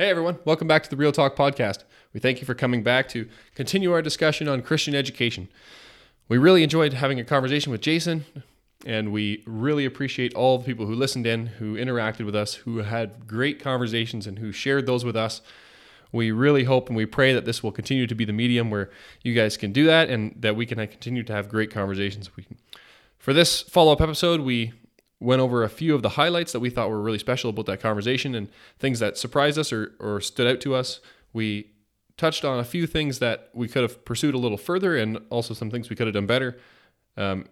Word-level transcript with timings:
Hey 0.00 0.08
everyone, 0.08 0.38
welcome 0.46 0.66
back 0.66 0.82
to 0.82 0.88
the 0.88 0.96
Real 0.96 1.12
Talk 1.12 1.36
podcast. 1.36 1.84
We 2.14 2.20
thank 2.20 2.40
you 2.40 2.46
for 2.46 2.54
coming 2.54 2.82
back 2.82 3.06
to 3.10 3.28
continue 3.54 3.92
our 3.92 4.00
discussion 4.00 4.48
on 4.48 4.62
Christian 4.62 4.94
education. 4.94 5.50
We 6.26 6.38
really 6.38 6.62
enjoyed 6.62 6.94
having 6.94 7.20
a 7.20 7.24
conversation 7.24 7.70
with 7.70 7.82
Jason, 7.82 8.24
and 8.86 9.12
we 9.12 9.42
really 9.44 9.84
appreciate 9.84 10.32
all 10.32 10.56
the 10.56 10.64
people 10.64 10.86
who 10.86 10.94
listened 10.94 11.26
in, 11.26 11.48
who 11.48 11.74
interacted 11.74 12.24
with 12.24 12.34
us, 12.34 12.54
who 12.54 12.78
had 12.78 13.26
great 13.26 13.60
conversations, 13.60 14.26
and 14.26 14.38
who 14.38 14.52
shared 14.52 14.86
those 14.86 15.04
with 15.04 15.16
us. 15.16 15.42
We 16.12 16.30
really 16.30 16.64
hope 16.64 16.88
and 16.88 16.96
we 16.96 17.04
pray 17.04 17.34
that 17.34 17.44
this 17.44 17.62
will 17.62 17.70
continue 17.70 18.06
to 18.06 18.14
be 18.14 18.24
the 18.24 18.32
medium 18.32 18.70
where 18.70 18.88
you 19.22 19.34
guys 19.34 19.58
can 19.58 19.70
do 19.70 19.84
that 19.84 20.08
and 20.08 20.34
that 20.40 20.56
we 20.56 20.64
can 20.64 20.78
continue 20.78 21.24
to 21.24 21.32
have 21.34 21.50
great 21.50 21.70
conversations. 21.70 22.30
For 23.18 23.34
this 23.34 23.60
follow 23.60 23.92
up 23.92 24.00
episode, 24.00 24.40
we 24.40 24.72
went 25.20 25.40
over 25.40 25.62
a 25.62 25.68
few 25.68 25.94
of 25.94 26.02
the 26.02 26.10
highlights 26.10 26.52
that 26.52 26.60
we 26.60 26.70
thought 26.70 26.88
were 26.88 27.00
really 27.00 27.18
special 27.18 27.50
about 27.50 27.66
that 27.66 27.80
conversation 27.80 28.34
and 28.34 28.48
things 28.78 28.98
that 28.98 29.18
surprised 29.18 29.58
us 29.58 29.72
or, 29.72 29.94
or 30.00 30.20
stood 30.20 30.46
out 30.46 30.60
to 30.62 30.74
us. 30.74 31.00
We 31.32 31.70
touched 32.16 32.44
on 32.44 32.58
a 32.58 32.64
few 32.64 32.86
things 32.86 33.18
that 33.18 33.50
we 33.52 33.68
could 33.68 33.82
have 33.82 34.04
pursued 34.04 34.34
a 34.34 34.38
little 34.38 34.58
further 34.58 34.96
and 34.96 35.18
also 35.30 35.54
some 35.54 35.70
things 35.70 35.90
we 35.90 35.96
could 35.96 36.06
have 36.06 36.14
done 36.14 36.26
better. 36.26 36.58
Um, 37.16 37.46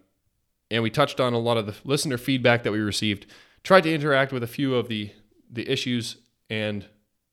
and 0.71 0.83
we 0.83 0.91
touched 0.91 1.21
on 1.21 1.35
a 1.35 1.39
lot 1.39 1.57
of 1.57 1.67
the 1.67 1.75
listener 1.85 2.19
feedback 2.19 2.63
that 2.63 2.73
we 2.73 2.79
received, 2.81 3.27
tried 3.63 3.83
to 3.83 3.95
interact 3.95 4.33
with 4.33 4.43
a 4.43 4.47
few 4.47 4.75
of 4.75 4.89
the, 4.89 5.11
the 5.51 5.71
issues, 5.71 6.17
and 6.51 6.87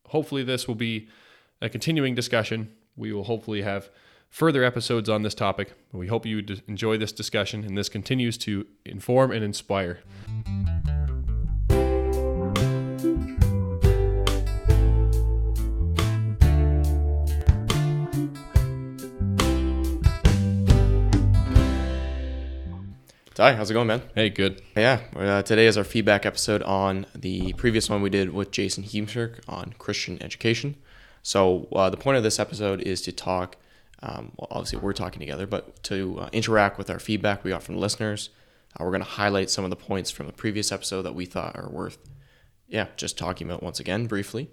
hopefully 0.07 0.43
this 0.43 0.67
will 0.67 0.75
be 0.75 1.07
a 1.61 1.69
continuing 1.69 2.15
discussion. 2.15 2.71
We 2.95 3.11
will 3.11 3.25
hopefully 3.25 3.61
have 3.61 3.89
further 4.29 4.63
episodes 4.63 5.09
on 5.09 5.23
this 5.23 5.33
topic. 5.33 5.73
We 5.91 6.07
hope 6.07 6.25
you 6.25 6.43
enjoy 6.67 6.97
this 6.97 7.11
discussion 7.11 7.63
and 7.63 7.77
this 7.77 7.89
continues 7.89 8.37
to 8.39 8.65
inform 8.85 9.31
and 9.31 9.43
inspire. 9.43 9.99
Ty, 23.35 23.55
how's 23.55 23.69
it 23.69 23.73
going, 23.73 23.87
man? 23.87 24.01
Hey, 24.15 24.29
good. 24.29 24.61
Yeah, 24.77 25.01
uh, 25.13 25.41
today 25.41 25.67
is 25.67 25.77
our 25.77 25.83
feedback 25.83 26.25
episode 26.25 26.63
on 26.63 27.05
the 27.13 27.51
previous 27.53 27.89
one 27.89 28.01
we 28.01 28.09
did 28.09 28.33
with 28.33 28.49
Jason 28.49 28.85
Heemskerk 28.85 29.39
on 29.45 29.73
Christian 29.77 30.23
education. 30.23 30.75
So, 31.21 31.67
uh, 31.73 31.89
the 31.89 31.97
point 31.97 32.15
of 32.15 32.23
this 32.23 32.39
episode 32.39 32.79
is 32.83 33.01
to 33.01 33.11
talk 33.11 33.57
um, 34.01 34.31
well, 34.37 34.47
obviously, 34.51 34.79
we're 34.79 34.93
talking 34.93 35.19
together, 35.19 35.47
but 35.47 35.81
to 35.83 36.19
uh, 36.21 36.29
interact 36.31 36.77
with 36.77 36.89
our 36.89 36.99
feedback 36.99 37.43
we 37.43 37.51
got 37.51 37.63
from 37.63 37.77
listeners. 37.77 38.29
Uh, 38.77 38.83
we're 38.83 38.91
going 38.91 39.01
to 39.03 39.09
highlight 39.09 39.49
some 39.49 39.63
of 39.63 39.69
the 39.69 39.75
points 39.75 40.11
from 40.11 40.27
the 40.27 40.33
previous 40.33 40.71
episode 40.71 41.03
that 41.03 41.15
we 41.15 41.25
thought 41.25 41.55
are 41.55 41.69
worth, 41.69 41.97
yeah, 42.67 42.87
just 42.97 43.17
talking 43.17 43.47
about 43.47 43.63
once 43.63 43.79
again 43.79 44.05
briefly. 44.05 44.49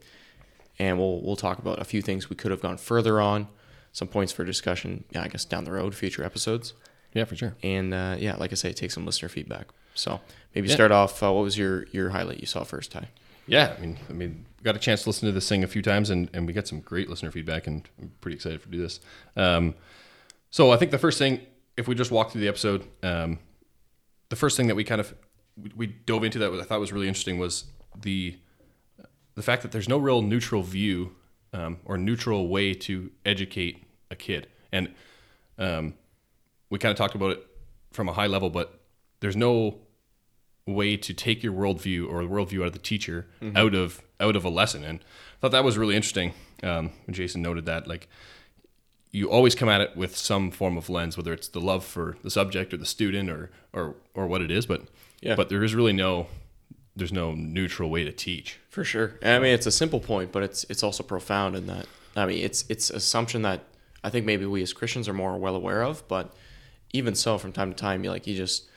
And 0.79 0.99
we'll 0.99 1.21
we'll 1.21 1.37
talk 1.37 1.59
about 1.59 1.81
a 1.81 1.85
few 1.85 2.03
things 2.03 2.31
we 2.31 2.37
could 2.37 2.51
have 2.51 2.63
gone 2.63 2.77
further 2.79 3.21
on, 3.21 3.49
some 3.93 4.09
points 4.09 4.33
for 4.33 4.45
discussion. 4.45 5.05
Yeah, 5.11 5.23
I 5.23 5.29
guess 5.29 5.45
down 5.45 5.65
the 5.65 5.73
road, 5.73 5.95
future 5.95 6.25
episodes. 6.25 6.73
Yeah, 7.13 7.25
for 7.25 7.37
sure. 7.37 7.57
And 7.63 7.93
uh, 7.93 8.17
yeah, 8.19 8.37
like 8.37 8.53
I 8.53 8.55
say, 8.55 8.73
take 8.73 8.91
some 8.91 9.05
listener 9.05 9.29
feedback. 9.29 9.69
So 9.95 10.21
maybe 10.55 10.69
yeah. 10.69 10.75
start 10.75 10.93
off. 10.93 11.23
Uh, 11.23 11.33
what 11.33 11.43
was 11.43 11.59
your 11.59 11.87
your 11.89 12.11
highlight 12.11 12.41
you 12.41 12.47
saw 12.47 12.65
first, 12.65 12.93
Ty? 12.93 13.09
Yeah, 13.47 13.75
I 13.77 13.81
mean, 13.81 13.99
I 14.09 14.13
mean, 14.13 14.47
got 14.63 14.77
a 14.77 14.79
chance 14.79 15.03
to 15.03 15.09
listen 15.09 15.27
to 15.27 15.33
this 15.33 15.49
thing 15.49 15.65
a 15.65 15.67
few 15.67 15.83
times, 15.83 16.11
and, 16.11 16.31
and 16.33 16.47
we 16.47 16.53
got 16.53 16.69
some 16.69 16.81
great 16.81 17.09
listener 17.09 17.31
feedback, 17.31 17.67
and 17.67 17.89
I'm 18.01 18.13
pretty 18.21 18.37
excited 18.37 18.63
to 18.63 18.69
do 18.69 18.81
this. 18.81 19.01
Um, 19.37 19.75
so 20.51 20.71
I 20.71 20.77
think 20.77 20.91
the 20.91 20.99
first 20.99 21.19
thing, 21.19 21.41
if 21.77 21.89
we 21.89 21.95
just 21.95 22.11
walk 22.11 22.31
through 22.31 22.43
the 22.43 22.49
episode, 22.49 22.87
um, 23.03 23.39
the 24.29 24.37
first 24.37 24.57
thing 24.57 24.69
that 24.69 24.75
we 24.75 24.85
kind 24.85 25.01
of 25.01 25.15
we 25.77 25.87
dove 25.87 26.25
into 26.25 26.39
that 26.39 26.53
I 26.53 26.63
thought 26.63 26.81
was 26.81 26.93
really 26.93 27.09
interesting 27.09 27.39
was 27.39 27.65
the 28.01 28.39
the 29.35 29.43
fact 29.43 29.63
that 29.63 29.73
there's 29.73 29.89
no 29.89 29.99
real 29.99 30.23
neutral 30.23 30.63
view 30.63 31.15
um, 31.53 31.79
or 31.85 31.99
neutral 31.99 32.49
way 32.49 32.73
to 32.75 33.11
educate 33.27 33.85
a 34.11 34.17
kid, 34.17 34.47
and 34.73 34.95
um, 35.59 35.95
we 36.71 36.79
kind 36.79 36.91
of 36.91 36.97
talked 36.97 37.15
about 37.15 37.33
it 37.33 37.47
from 37.93 38.09
a 38.09 38.13
high 38.13 38.27
level, 38.27 38.49
but 38.49 38.81
there's 39.21 39.37
no 39.37 39.79
way 40.67 40.97
to 40.97 41.13
take 41.13 41.43
your 41.43 41.53
worldview 41.53 42.09
or 42.09 42.23
the 42.23 42.31
worldview 42.31 42.61
out 42.61 42.69
of 42.69 42.73
the 42.73 42.79
teacher 42.79 43.27
mm-hmm. 43.41 43.57
out 43.57 43.75
of 43.75 44.03
out 44.21 44.37
of 44.37 44.45
a 44.45 44.49
lesson. 44.49 44.85
And 44.85 45.01
I 45.01 45.41
thought 45.41 45.53
that 45.53 45.65
was 45.65 45.77
really 45.77 45.97
interesting 45.97 46.35
um, 46.63 46.93
jason 47.11 47.43
noted 47.43 47.67
that 47.67 47.87
like 47.87 48.09
you 49.11 49.31
always 49.31 49.55
come 49.55 49.69
at 49.69 49.81
it 49.81 49.97
with 49.97 50.17
some 50.17 50.51
form 50.51 50.77
of 50.77 50.89
lens 50.89 51.17
whether 51.17 51.33
it's 51.33 51.49
the 51.49 51.61
love 51.61 51.85
for 51.85 52.17
the 52.23 52.31
subject 52.31 52.73
or 52.73 52.77
the 52.77 52.87
student 52.87 53.29
or 53.29 53.51
or 53.73 53.95
or 54.15 54.27
what 54.27 54.41
it 54.41 54.51
is 54.51 54.67
but 54.67 54.83
yeah. 55.21 55.35
but 55.35 55.49
there 55.49 55.63
is 55.63 55.75
really 55.75 55.93
no 55.93 56.27
there's 56.95 57.13
no 57.13 57.33
neutral 57.33 57.89
way 57.89 58.05
to 58.05 58.13
teach. 58.13 58.61
For 58.69 58.85
sure. 58.85 59.19
I 59.23 59.39
mean 59.39 59.55
it's 59.55 59.67
a 59.67 59.73
simple 59.73 60.01
point 60.01 60.33
but 60.33 60.43
it's 60.43 60.65
it's 60.69 60.83
also 60.83 61.03
profound 61.03 61.57
in 61.57 61.67
that 61.67 61.87
i 62.17 62.27
mean 62.27 62.45
it's 62.45 62.65
it's 62.69 62.91
assumption 62.91 63.43
that 63.43 63.65
i 64.05 64.11
think 64.11 64.27
maybe 64.27 64.45
we 64.47 64.63
as 64.63 64.73
christians 64.73 65.09
are 65.09 65.15
more 65.15 65.37
well 65.39 65.57
aware 65.57 65.83
of 65.83 66.07
but 66.09 66.35
even 66.93 67.15
so 67.15 67.39
from 67.39 67.53
time 67.53 67.71
to 67.71 67.77
time 67.77 68.05
you 68.05 68.11
like 68.11 68.27
you 68.27 68.37
just 68.37 68.69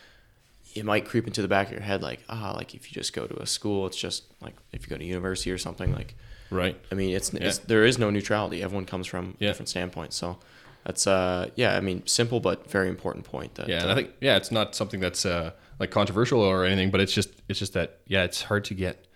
it 0.75 0.84
might 0.84 1.06
creep 1.06 1.25
into 1.25 1.41
the 1.41 1.47
back 1.47 1.68
of 1.68 1.74
your 1.74 1.81
head 1.81 2.02
like 2.02 2.19
ah 2.30 2.53
like 2.56 2.75
if 2.75 2.90
you 2.90 2.94
just 2.94 3.13
go 3.13 3.25
to 3.25 3.41
a 3.41 3.46
school 3.46 3.88
it's 3.88 3.97
just 3.97 4.25
like 4.41 4.53
if 4.74 4.84
you 4.84 4.90
go 4.90 4.97
to 4.97 5.06
university 5.06 5.50
or 5.50 5.58
something 5.58 5.94
like 5.94 6.16
right 6.52 6.80
i 6.91 6.96
mean 6.96 7.16
it's, 7.16 7.34
yeah. 7.34 7.47
it's 7.47 7.58
there 7.59 7.86
is 7.86 7.97
no 7.97 8.09
neutrality 8.09 8.62
everyone 8.62 8.86
comes 8.86 9.08
from 9.08 9.36
yeah. 9.40 9.47
different 9.47 9.69
standpoints 9.69 10.16
so 10.16 10.38
that's 10.86 11.08
uh 11.08 11.50
yeah 11.56 11.75
i 11.75 11.80
mean 11.80 12.06
simple 12.06 12.40
but 12.40 12.69
very 12.69 12.90
important 12.90 13.25
point 13.25 13.56
that, 13.56 13.68
yeah 13.68 13.81
and 13.81 13.90
uh, 13.90 13.94
i 13.94 13.96
think 13.96 14.12
yeah 14.22 14.36
it's 14.36 14.52
not 14.52 14.75
something 14.75 15.00
that's 15.00 15.25
uh 15.25 15.52
like 15.80 15.91
controversial 15.91 16.41
or 16.41 16.66
anything 16.66 16.92
but 16.92 17.00
it's 17.00 17.13
just 17.13 17.30
it's 17.47 17.57
just 17.57 17.74
that 17.74 18.00
yeah 18.06 18.24
it's 18.24 18.44
hard 18.44 18.63
to 18.66 18.74
get 18.74 19.07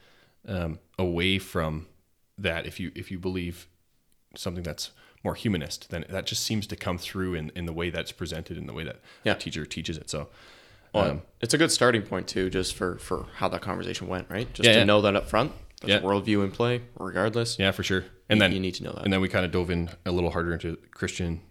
um 0.48 0.80
away 0.98 1.38
from 1.38 1.86
that 2.38 2.66
if 2.66 2.80
you 2.80 2.92
if 2.96 3.12
you 3.12 3.20
believe 3.20 3.68
something 4.36 4.64
that's 4.64 4.92
more 5.24 5.36
humanist 5.36 5.90
then 5.90 6.06
that 6.10 6.26
just 6.26 6.44
seems 6.44 6.66
to 6.66 6.78
come 6.78 6.98
through 6.98 7.34
in 7.34 7.52
in 7.54 7.66
the 7.66 7.74
way 7.74 7.90
that's 7.90 8.14
presented 8.14 8.58
in 8.58 8.66
the 8.66 8.74
way 8.74 8.86
that 8.86 9.02
yeah. 9.26 9.34
the 9.34 9.40
teacher 9.40 9.66
teaches 9.66 9.98
it 9.98 10.10
so 10.10 10.30
well, 10.94 11.12
um, 11.12 11.22
it's 11.42 11.54
a 11.54 11.58
good 11.58 11.72
starting 11.72 12.02
point 12.02 12.28
too, 12.28 12.50
just 12.50 12.76
for 12.76 12.98
for 12.98 13.26
how 13.36 13.48
that 13.50 13.62
conversation 13.62 14.08
went, 14.08 14.30
right? 14.30 14.52
Just 14.54 14.68
yeah, 14.68 14.74
to 14.74 14.80
yeah. 14.80 14.86
know 14.86 15.02
that 15.02 15.16
up 15.16 15.30
front. 15.30 15.52
There's 15.82 16.02
yeah. 16.02 16.08
a 16.08 16.12
worldview 16.12 16.44
in 16.44 16.52
play, 16.52 16.82
regardless. 16.98 17.58
Yeah, 17.58 17.72
for 17.72 17.84
sure. 17.84 18.06
And 18.28 18.38
you, 18.38 18.40
then 18.42 18.52
you 18.52 18.60
need 18.60 18.76
to 18.76 18.84
know 18.84 18.92
that. 18.92 19.04
And 19.04 19.14
then 19.14 19.22
we 19.22 19.30
kind 19.30 19.46
of 19.46 19.52
dove 19.52 19.70
in 19.70 19.90
a 20.06 20.12
little 20.12 20.30
harder 20.32 20.54
into 20.54 20.78
Christian. 20.92 21.42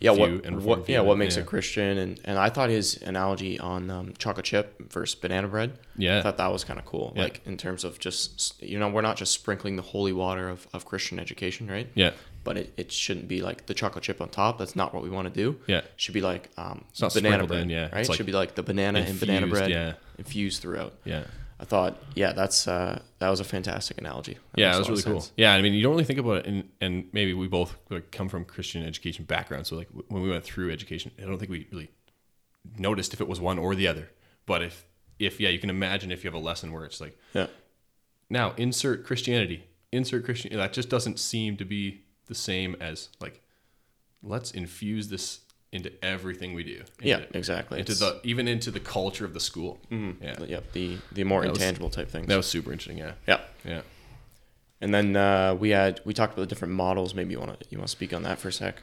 Yeah, 0.00 0.12
what, 0.12 0.50
what 0.62 0.88
yeah, 0.88 1.00
what 1.00 1.18
makes 1.18 1.36
a 1.36 1.42
Christian, 1.42 1.98
and 1.98 2.20
and 2.24 2.38
I 2.38 2.50
thought 2.50 2.70
his 2.70 3.00
analogy 3.02 3.58
on 3.58 3.90
um, 3.90 4.14
chocolate 4.18 4.46
chip 4.46 4.92
versus 4.92 5.14
banana 5.14 5.48
bread. 5.48 5.78
Yeah, 5.96 6.18
I 6.18 6.22
thought 6.22 6.36
that 6.36 6.52
was 6.52 6.64
kind 6.64 6.78
of 6.78 6.84
cool. 6.84 7.12
Like 7.16 7.42
in 7.44 7.56
terms 7.56 7.84
of 7.84 7.98
just 7.98 8.60
you 8.62 8.78
know 8.78 8.88
we're 8.88 9.02
not 9.02 9.16
just 9.16 9.32
sprinkling 9.32 9.76
the 9.76 9.82
holy 9.82 10.12
water 10.12 10.48
of, 10.48 10.66
of 10.72 10.84
Christian 10.84 11.18
education, 11.18 11.68
right? 11.68 11.88
Yeah 11.94 12.12
but 12.48 12.56
it, 12.56 12.72
it 12.78 12.90
shouldn't 12.90 13.28
be 13.28 13.42
like 13.42 13.66
the 13.66 13.74
chocolate 13.74 14.02
chip 14.02 14.22
on 14.22 14.30
top. 14.30 14.56
That's 14.56 14.74
not 14.74 14.94
what 14.94 15.02
we 15.02 15.10
want 15.10 15.28
to 15.28 15.34
do. 15.34 15.60
Yeah. 15.66 15.80
It 15.80 15.92
should 15.96 16.14
be 16.14 16.22
like 16.22 16.48
um, 16.56 16.82
banana 17.12 17.46
bread. 17.46 17.64
In, 17.64 17.68
yeah. 17.68 17.82
Right. 17.92 18.04
It 18.04 18.08
like 18.08 18.16
should 18.16 18.24
be 18.24 18.32
like 18.32 18.54
the 18.54 18.62
banana 18.62 19.00
infused, 19.00 19.22
and 19.22 19.28
banana 19.28 19.46
bread 19.48 19.70
yeah. 19.70 19.92
infused 20.16 20.62
throughout. 20.62 20.94
Yeah. 21.04 21.24
I 21.60 21.66
thought, 21.66 22.02
yeah, 22.14 22.32
that's 22.32 22.66
uh, 22.66 23.02
that 23.18 23.28
was 23.28 23.40
a 23.40 23.44
fantastic 23.44 23.98
analogy. 23.98 24.38
That 24.52 24.60
yeah, 24.62 24.74
it 24.74 24.78
was 24.78 24.88
really 24.88 25.02
cool. 25.02 25.26
Yeah, 25.36 25.52
I 25.52 25.60
mean, 25.60 25.74
you 25.74 25.82
don't 25.82 25.92
really 25.92 26.04
think 26.04 26.20
about 26.20 26.38
it, 26.38 26.46
and 26.46 26.70
and 26.80 27.04
maybe 27.12 27.34
we 27.34 27.48
both 27.48 27.76
like, 27.90 28.12
come 28.12 28.30
from 28.30 28.46
Christian 28.46 28.82
education 28.82 29.26
background, 29.26 29.66
so 29.66 29.76
like 29.76 29.88
when 30.08 30.22
we 30.22 30.30
went 30.30 30.42
through 30.42 30.72
education, 30.72 31.10
I 31.18 31.26
don't 31.26 31.38
think 31.38 31.50
we 31.50 31.66
really 31.70 31.90
noticed 32.78 33.12
if 33.12 33.20
it 33.20 33.28
was 33.28 33.42
one 33.42 33.58
or 33.58 33.74
the 33.74 33.88
other. 33.88 34.08
But 34.46 34.62
if 34.62 34.86
if 35.18 35.38
yeah, 35.38 35.50
you 35.50 35.58
can 35.58 35.68
imagine 35.68 36.10
if 36.10 36.24
you 36.24 36.30
have 36.30 36.40
a 36.40 36.42
lesson 36.42 36.72
where 36.72 36.86
it's 36.86 36.98
like, 36.98 37.18
yeah, 37.34 37.48
now 38.30 38.54
insert 38.56 39.04
Christianity, 39.04 39.64
insert 39.92 40.24
Christian. 40.24 40.56
That 40.56 40.72
just 40.72 40.88
doesn't 40.88 41.18
seem 41.18 41.58
to 41.58 41.66
be 41.66 42.04
the 42.28 42.34
same 42.34 42.76
as 42.80 43.08
like 43.20 43.42
let's 44.22 44.50
infuse 44.50 45.08
this 45.08 45.40
into 45.70 45.92
everything 46.04 46.54
we 46.54 46.64
do. 46.64 46.82
Yeah, 47.00 47.22
exactly. 47.34 47.80
Into 47.80 47.92
it's, 47.92 48.00
the 48.00 48.20
even 48.24 48.48
into 48.48 48.70
the 48.70 48.80
culture 48.80 49.24
of 49.24 49.34
the 49.34 49.40
school. 49.40 49.80
Mm-hmm. 49.90 50.24
Yeah, 50.24 50.44
yep. 50.46 50.72
The 50.72 50.98
the 51.12 51.24
more 51.24 51.42
that 51.42 51.50
intangible 51.50 51.88
was, 51.88 51.96
type 51.96 52.10
things. 52.10 52.26
That 52.26 52.36
was 52.36 52.46
super 52.46 52.72
interesting. 52.72 52.98
Yeah. 52.98 53.12
Yeah. 53.26 53.40
Yeah. 53.64 53.82
And 54.80 54.94
then 54.94 55.16
uh, 55.16 55.54
we 55.54 55.70
had 55.70 56.00
we 56.04 56.14
talked 56.14 56.34
about 56.34 56.42
the 56.42 56.46
different 56.46 56.74
models. 56.74 57.14
Maybe 57.14 57.32
you 57.32 57.40
want 57.40 57.58
to 57.58 57.66
you 57.70 57.78
want 57.78 57.88
to 57.88 57.92
speak 57.92 58.12
on 58.12 58.22
that 58.22 58.38
for 58.38 58.48
a 58.48 58.52
sec. 58.52 58.82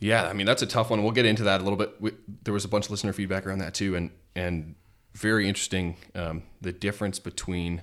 Yeah, 0.00 0.26
I 0.26 0.32
mean 0.32 0.46
that's 0.46 0.62
a 0.62 0.66
tough 0.66 0.90
one. 0.90 1.02
We'll 1.02 1.12
get 1.12 1.26
into 1.26 1.44
that 1.44 1.60
a 1.60 1.64
little 1.64 1.76
bit. 1.76 1.94
We, 2.00 2.12
there 2.42 2.54
was 2.54 2.64
a 2.64 2.68
bunch 2.68 2.86
of 2.86 2.90
listener 2.90 3.12
feedback 3.12 3.46
around 3.46 3.58
that 3.58 3.74
too, 3.74 3.94
and 3.94 4.10
and 4.34 4.74
very 5.14 5.48
interesting 5.48 5.96
um, 6.14 6.42
the 6.60 6.72
difference 6.72 7.18
between 7.18 7.82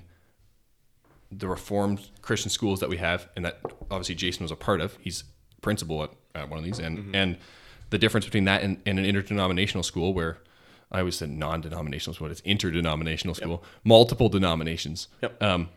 the 1.30 1.48
reformed 1.48 2.10
Christian 2.22 2.50
schools 2.50 2.80
that 2.80 2.88
we 2.88 2.96
have, 2.96 3.28
and 3.36 3.44
that 3.44 3.60
obviously 3.90 4.14
Jason 4.14 4.44
was 4.44 4.50
a 4.50 4.56
part 4.56 4.80
of. 4.80 4.96
He's 5.00 5.24
principal 5.60 6.02
at, 6.04 6.10
at 6.34 6.48
one 6.48 6.58
of 6.58 6.64
these, 6.64 6.78
and 6.78 6.98
mm-hmm. 6.98 7.14
and 7.14 7.36
the 7.90 7.98
difference 7.98 8.24
between 8.26 8.44
that 8.44 8.62
and, 8.62 8.80
and, 8.84 8.98
an 8.98 9.04
interdenominational 9.04 9.82
school 9.82 10.12
where 10.12 10.38
I 10.92 11.00
always 11.00 11.16
said 11.16 11.30
non-denominational 11.30 12.14
school, 12.14 12.30
it's 12.30 12.40
interdenominational 12.42 13.34
school, 13.34 13.62
yep. 13.62 13.64
multiple 13.84 14.28
denominations, 14.28 15.08
yep. 15.22 15.42
um, 15.42 15.70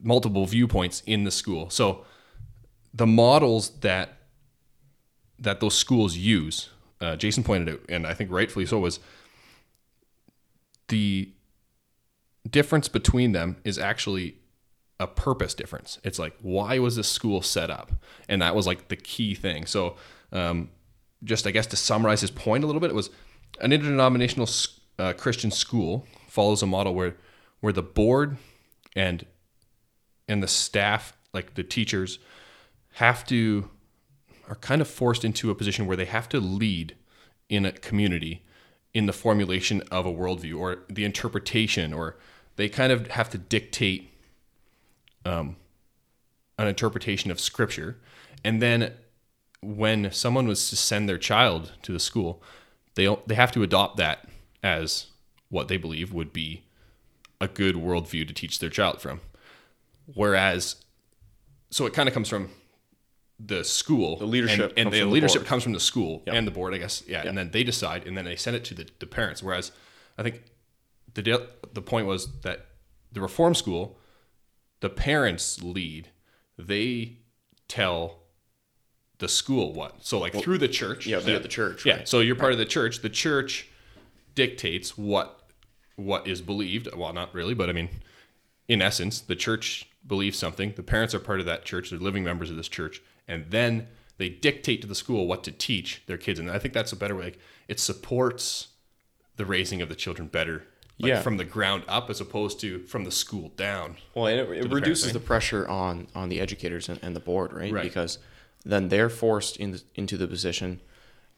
multiple 0.00 0.46
viewpoints 0.46 1.02
in 1.06 1.24
the 1.24 1.30
school. 1.30 1.70
So 1.70 2.04
the 2.92 3.06
models 3.06 3.70
that 3.80 4.18
that 5.38 5.60
those 5.60 5.74
schools 5.74 6.16
use, 6.16 6.70
uh, 7.00 7.16
Jason 7.16 7.42
pointed 7.42 7.74
out, 7.74 7.80
and 7.88 8.06
I 8.06 8.14
think 8.14 8.30
rightfully 8.30 8.66
so, 8.66 8.78
was 8.78 9.00
the 10.88 11.33
difference 12.48 12.88
between 12.88 13.32
them 13.32 13.56
is 13.64 13.78
actually 13.78 14.36
a 15.00 15.06
purpose 15.06 15.54
difference. 15.54 15.98
It's 16.04 16.18
like 16.18 16.34
why 16.40 16.78
was 16.78 16.96
this 16.96 17.08
school 17.08 17.42
set 17.42 17.70
up, 17.70 17.92
and 18.28 18.42
that 18.42 18.54
was 18.54 18.66
like 18.66 18.88
the 18.88 18.96
key 18.96 19.34
thing. 19.34 19.66
So, 19.66 19.96
um, 20.32 20.70
just 21.22 21.46
I 21.46 21.50
guess 21.50 21.66
to 21.68 21.76
summarize 21.76 22.20
his 22.20 22.30
point 22.30 22.64
a 22.64 22.66
little 22.66 22.80
bit, 22.80 22.90
it 22.90 22.94
was 22.94 23.10
an 23.60 23.72
interdenominational 23.72 24.48
uh, 24.98 25.12
Christian 25.14 25.50
school 25.50 26.06
follows 26.28 26.62
a 26.62 26.66
model 26.66 26.94
where 26.94 27.16
where 27.60 27.72
the 27.72 27.82
board 27.82 28.36
and 28.94 29.26
and 30.28 30.42
the 30.42 30.48
staff, 30.48 31.16
like 31.32 31.54
the 31.54 31.64
teachers, 31.64 32.18
have 32.94 33.24
to 33.26 33.70
are 34.48 34.56
kind 34.56 34.80
of 34.80 34.88
forced 34.88 35.24
into 35.24 35.50
a 35.50 35.54
position 35.54 35.86
where 35.86 35.96
they 35.96 36.04
have 36.04 36.28
to 36.28 36.38
lead 36.38 36.96
in 37.48 37.64
a 37.64 37.72
community 37.72 38.44
in 38.92 39.06
the 39.06 39.12
formulation 39.12 39.82
of 39.90 40.06
a 40.06 40.12
worldview 40.12 40.58
or 40.58 40.84
the 40.88 41.04
interpretation, 41.04 41.92
or 41.92 42.16
they 42.56 42.68
kind 42.68 42.92
of 42.92 43.08
have 43.08 43.30
to 43.30 43.38
dictate 43.38 44.10
um, 45.24 45.56
an 46.58 46.68
interpretation 46.68 47.30
of 47.30 47.40
scripture. 47.40 47.96
And 48.44 48.60
then 48.60 48.92
when 49.62 50.10
someone 50.12 50.46
was 50.46 50.68
to 50.70 50.76
send 50.76 51.08
their 51.08 51.18
child 51.18 51.72
to 51.82 51.92
the 51.92 52.00
school, 52.00 52.42
they 52.94 53.14
they 53.26 53.34
have 53.34 53.52
to 53.52 53.62
adopt 53.62 53.96
that 53.96 54.28
as 54.62 55.06
what 55.48 55.68
they 55.68 55.76
believe 55.76 56.12
would 56.12 56.32
be 56.32 56.64
a 57.40 57.48
good 57.48 57.74
worldview 57.76 58.26
to 58.26 58.34
teach 58.34 58.58
their 58.58 58.70
child 58.70 59.00
from. 59.00 59.20
Whereas, 60.12 60.76
so 61.70 61.86
it 61.86 61.92
kind 61.92 62.08
of 62.08 62.14
comes 62.14 62.28
from 62.28 62.50
the 63.40 63.64
school, 63.64 64.16
the 64.16 64.26
leadership, 64.26 64.72
and, 64.76 64.86
and 64.86 64.92
the, 64.92 65.04
leadership 65.04 65.44
comes 65.44 65.62
from 65.62 65.72
the 65.72 65.80
school 65.80 66.22
Yep. 66.26 66.34
and 66.34 66.46
the 66.46 66.50
board, 66.50 66.74
I 66.74 66.78
guess. 66.78 67.02
Yeah, 67.06 67.18
Yep. 67.18 67.26
and 67.26 67.38
then 67.38 67.50
they 67.50 67.64
decide, 67.64 68.06
and 68.06 68.16
then 68.16 68.24
they 68.24 68.36
send 68.36 68.56
it 68.56 68.64
to 68.66 68.74
the, 68.74 68.86
the 69.00 69.06
parents. 69.06 69.42
Whereas, 69.42 69.72
I 70.16 70.22
think 70.22 70.42
the 71.14 71.22
deal- 71.22 71.46
the 71.72 71.82
point 71.82 72.06
was 72.06 72.40
that 72.42 72.66
the 73.12 73.20
reform 73.20 73.54
school, 73.54 73.98
the 74.80 74.90
parents 74.90 75.62
lead, 75.62 76.08
they 76.58 77.18
tell 77.68 78.20
the 79.18 79.28
school 79.28 79.72
what. 79.72 80.04
So 80.04 80.18
like 80.18 80.34
through 80.34 80.58
the 80.58 80.68
church, 80.68 81.06
yeah, 81.06 81.20
through 81.20 81.38
the 81.38 81.48
church, 81.48 81.86
Yeah, 81.86 81.96
right. 81.98 82.08
so 82.08 82.20
you're 82.20 82.34
part 82.36 82.52
of 82.52 82.58
the 82.58 82.64
church. 82.66 83.00
The 83.00 83.08
church 83.10 83.68
dictates 84.34 84.98
what 84.98 85.40
what 85.96 86.26
is 86.26 86.40
believed. 86.42 86.88
Well, 86.94 87.12
not 87.12 87.32
really, 87.32 87.54
but 87.54 87.68
I 87.68 87.72
mean, 87.72 87.88
in 88.66 88.82
essence, 88.82 89.20
the 89.20 89.36
church 89.36 89.88
believes 90.04 90.36
something. 90.36 90.72
The 90.76 90.82
parents 90.82 91.14
are 91.14 91.20
part 91.20 91.38
of 91.38 91.46
that 91.46 91.64
church. 91.64 91.90
They're 91.90 91.98
living 92.00 92.24
members 92.24 92.50
of 92.50 92.56
this 92.56 92.68
church, 92.68 93.00
and 93.28 93.46
then 93.50 93.86
they 94.18 94.28
dictate 94.28 94.80
to 94.82 94.88
the 94.88 94.94
school 94.96 95.26
what 95.28 95.44
to 95.44 95.52
teach 95.52 96.02
their 96.06 96.18
kids. 96.18 96.40
And 96.40 96.50
I 96.50 96.58
think 96.58 96.74
that's 96.74 96.92
a 96.92 96.96
better 96.96 97.14
way. 97.14 97.24
Like, 97.24 97.38
it 97.68 97.78
supports 97.78 98.68
the 99.36 99.44
raising 99.46 99.80
of 99.82 99.88
the 99.88 99.94
children 99.94 100.26
better, 100.28 100.66
like 100.98 101.08
Yeah. 101.10 101.22
from 101.22 101.36
the 101.36 101.44
ground 101.44 101.82
up 101.88 102.08
as 102.10 102.20
opposed 102.20 102.60
to 102.60 102.78
from 102.80 103.04
the 103.04 103.10
school 103.10 103.50
down. 103.56 103.96
Well, 104.14 104.26
and 104.26 104.38
it, 104.40 104.42
it 104.44 104.48
parents, 104.48 104.74
reduces 104.74 105.12
the 105.12 105.20
pressure 105.20 105.66
on 105.68 106.08
on 106.14 106.28
the 106.28 106.40
educators 106.40 106.88
and, 106.88 106.98
and 107.02 107.14
the 107.16 107.20
board, 107.20 107.52
right? 107.52 107.72
Right. 107.72 107.82
Because 107.82 108.18
then 108.64 108.88
they're 108.88 109.10
forced 109.10 109.56
in 109.56 109.78
into 109.94 110.16
the 110.16 110.26
position 110.28 110.80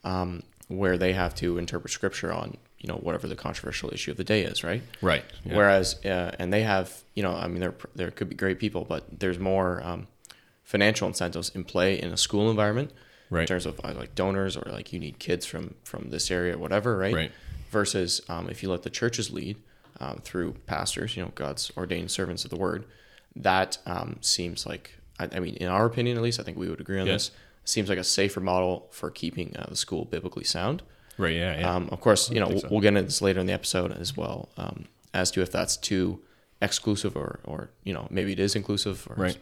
um, 0.04 0.42
where 0.68 0.98
they 0.98 1.12
have 1.12 1.34
to 1.36 1.58
interpret 1.58 1.92
scripture 1.92 2.32
on 2.32 2.56
you 2.78 2.88
know 2.88 2.96
whatever 2.96 3.26
the 3.26 3.34
controversial 3.36 3.90
issue 3.92 4.10
of 4.10 4.16
the 4.18 4.24
day 4.24 4.42
is, 4.42 4.62
right? 4.62 4.82
Right. 5.00 5.24
Whereas, 5.44 6.04
uh, 6.04 6.32
and 6.38 6.52
they 6.52 6.62
have, 6.62 7.02
you 7.14 7.22
know, 7.22 7.32
I 7.32 7.46
mean, 7.48 7.60
there 7.60 7.74
there 7.94 8.10
could 8.10 8.28
be 8.28 8.36
great 8.36 8.58
people, 8.58 8.84
but 8.84 9.04
there's 9.20 9.38
more 9.38 9.82
um, 9.82 10.06
financial 10.62 11.08
incentives 11.08 11.48
in 11.54 11.64
play 11.64 11.98
in 11.98 12.12
a 12.12 12.16
school 12.16 12.50
environment, 12.50 12.92
Right. 13.30 13.40
in 13.42 13.46
terms 13.48 13.66
of 13.66 13.80
uh, 13.82 13.92
like 13.94 14.14
donors 14.14 14.56
or 14.56 14.70
like 14.70 14.92
you 14.92 15.00
need 15.00 15.18
kids 15.18 15.46
from 15.46 15.74
from 15.82 16.10
this 16.10 16.30
area, 16.30 16.54
or 16.54 16.58
whatever, 16.58 16.96
right? 16.98 17.14
Right. 17.14 17.32
Versus 17.70 18.20
um, 18.28 18.48
if 18.48 18.62
you 18.62 18.70
let 18.70 18.82
the 18.82 18.90
churches 18.90 19.30
lead 19.32 19.56
um, 20.00 20.20
through 20.22 20.54
pastors, 20.66 21.16
you 21.16 21.22
know, 21.22 21.32
God's 21.34 21.72
ordained 21.76 22.10
servants 22.10 22.44
of 22.44 22.50
the 22.50 22.56
word, 22.56 22.84
that 23.34 23.78
um, 23.86 24.18
seems 24.20 24.66
like, 24.66 24.94
I, 25.18 25.28
I 25.32 25.40
mean, 25.40 25.56
in 25.56 25.68
our 25.68 25.86
opinion 25.86 26.16
at 26.16 26.22
least, 26.22 26.38
I 26.40 26.42
think 26.42 26.56
we 26.56 26.68
would 26.68 26.80
agree 26.80 27.00
on 27.00 27.06
Yeah. 27.06 27.14
this. 27.14 27.30
Seems 27.64 27.88
like 27.88 27.98
a 27.98 28.04
safer 28.04 28.40
model 28.40 28.86
for 28.92 29.10
keeping 29.10 29.56
uh, 29.56 29.66
the 29.68 29.76
school 29.76 30.04
biblically 30.04 30.44
sound. 30.44 30.82
Right. 31.18 31.34
Yeah. 31.34 31.58
Yeah. 31.58 31.74
Um, 31.74 31.88
of 31.90 32.00
course, 32.00 32.30
you 32.30 32.38
know, 32.38 32.48
we'll 32.48 32.60
so. 32.60 32.68
we'll 32.70 32.80
get 32.80 32.88
into 32.90 33.02
this 33.02 33.20
later 33.22 33.40
in 33.40 33.46
the 33.46 33.52
episode 33.52 33.90
as 33.92 34.16
well, 34.16 34.48
um, 34.56 34.84
as 35.12 35.30
to 35.32 35.42
if 35.42 35.50
that's 35.50 35.76
too 35.76 36.20
exclusive 36.62 37.16
or, 37.16 37.40
or 37.44 37.70
you 37.84 37.92
know, 37.92 38.06
maybe 38.10 38.32
it 38.32 38.38
is 38.38 38.54
inclusive. 38.54 39.06
Or 39.10 39.16
Right. 39.16 39.36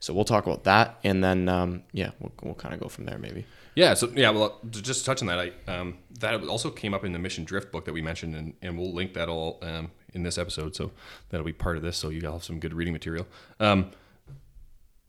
So 0.00 0.12
we'll 0.14 0.24
talk 0.24 0.46
about 0.46 0.64
that, 0.64 0.98
and 1.04 1.24
then 1.24 1.48
um, 1.48 1.82
yeah, 1.92 2.10
we'll, 2.20 2.32
we'll 2.42 2.54
kind 2.54 2.74
of 2.74 2.80
go 2.80 2.88
from 2.88 3.06
there, 3.06 3.18
maybe. 3.18 3.46
Yeah, 3.74 3.94
so 3.94 4.10
yeah, 4.14 4.30
well, 4.30 4.58
just 4.70 5.04
touch 5.04 5.20
on 5.20 5.28
that, 5.28 5.38
I 5.38 5.52
um, 5.70 5.98
that 6.20 6.42
also 6.44 6.70
came 6.70 6.94
up 6.94 7.04
in 7.04 7.12
the 7.12 7.18
Mission 7.18 7.44
Drift 7.44 7.72
book 7.72 7.84
that 7.84 7.92
we 7.92 8.02
mentioned, 8.02 8.34
and, 8.34 8.54
and 8.62 8.78
we'll 8.78 8.92
link 8.92 9.14
that 9.14 9.28
all 9.28 9.58
um, 9.62 9.90
in 10.14 10.22
this 10.22 10.38
episode, 10.38 10.74
so 10.74 10.92
that'll 11.28 11.44
be 11.44 11.52
part 11.52 11.76
of 11.76 11.82
this, 11.82 11.96
so 11.96 12.08
you 12.08 12.20
will 12.22 12.32
have 12.32 12.44
some 12.44 12.58
good 12.58 12.72
reading 12.72 12.92
material. 12.92 13.26
Um, 13.60 13.90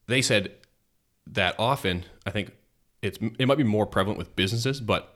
they 0.07 0.21
said 0.21 0.51
that 1.27 1.55
often, 1.59 2.05
I 2.25 2.31
think 2.31 2.51
it's 3.01 3.17
it 3.37 3.47
might 3.47 3.57
be 3.57 3.63
more 3.63 3.85
prevalent 3.85 4.17
with 4.17 4.35
businesses, 4.35 4.81
but 4.81 5.15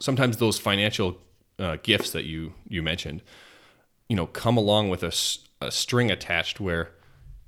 sometimes 0.00 0.38
those 0.38 0.58
financial 0.58 1.18
uh, 1.58 1.76
gifts 1.82 2.10
that 2.10 2.24
you 2.24 2.54
you 2.68 2.82
mentioned, 2.82 3.22
you 4.08 4.16
know, 4.16 4.26
come 4.26 4.56
along 4.56 4.90
with 4.90 5.02
a, 5.02 5.12
a 5.64 5.70
string 5.70 6.10
attached 6.10 6.60
where, 6.60 6.90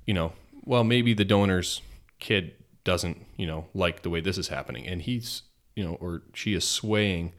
you 0.05 0.13
know, 0.13 0.33
well, 0.65 0.83
maybe 0.83 1.13
the 1.13 1.25
donor's 1.25 1.81
kid 2.19 2.53
doesn't, 2.83 3.25
you 3.37 3.47
know, 3.47 3.67
like 3.73 4.01
the 4.01 4.09
way 4.09 4.21
this 4.21 4.37
is 4.37 4.49
happening, 4.49 4.87
and 4.87 5.01
he's, 5.01 5.43
you 5.75 5.83
know, 5.83 5.95
or 6.01 6.23
she 6.33 6.53
is 6.53 6.67
swaying 6.67 7.33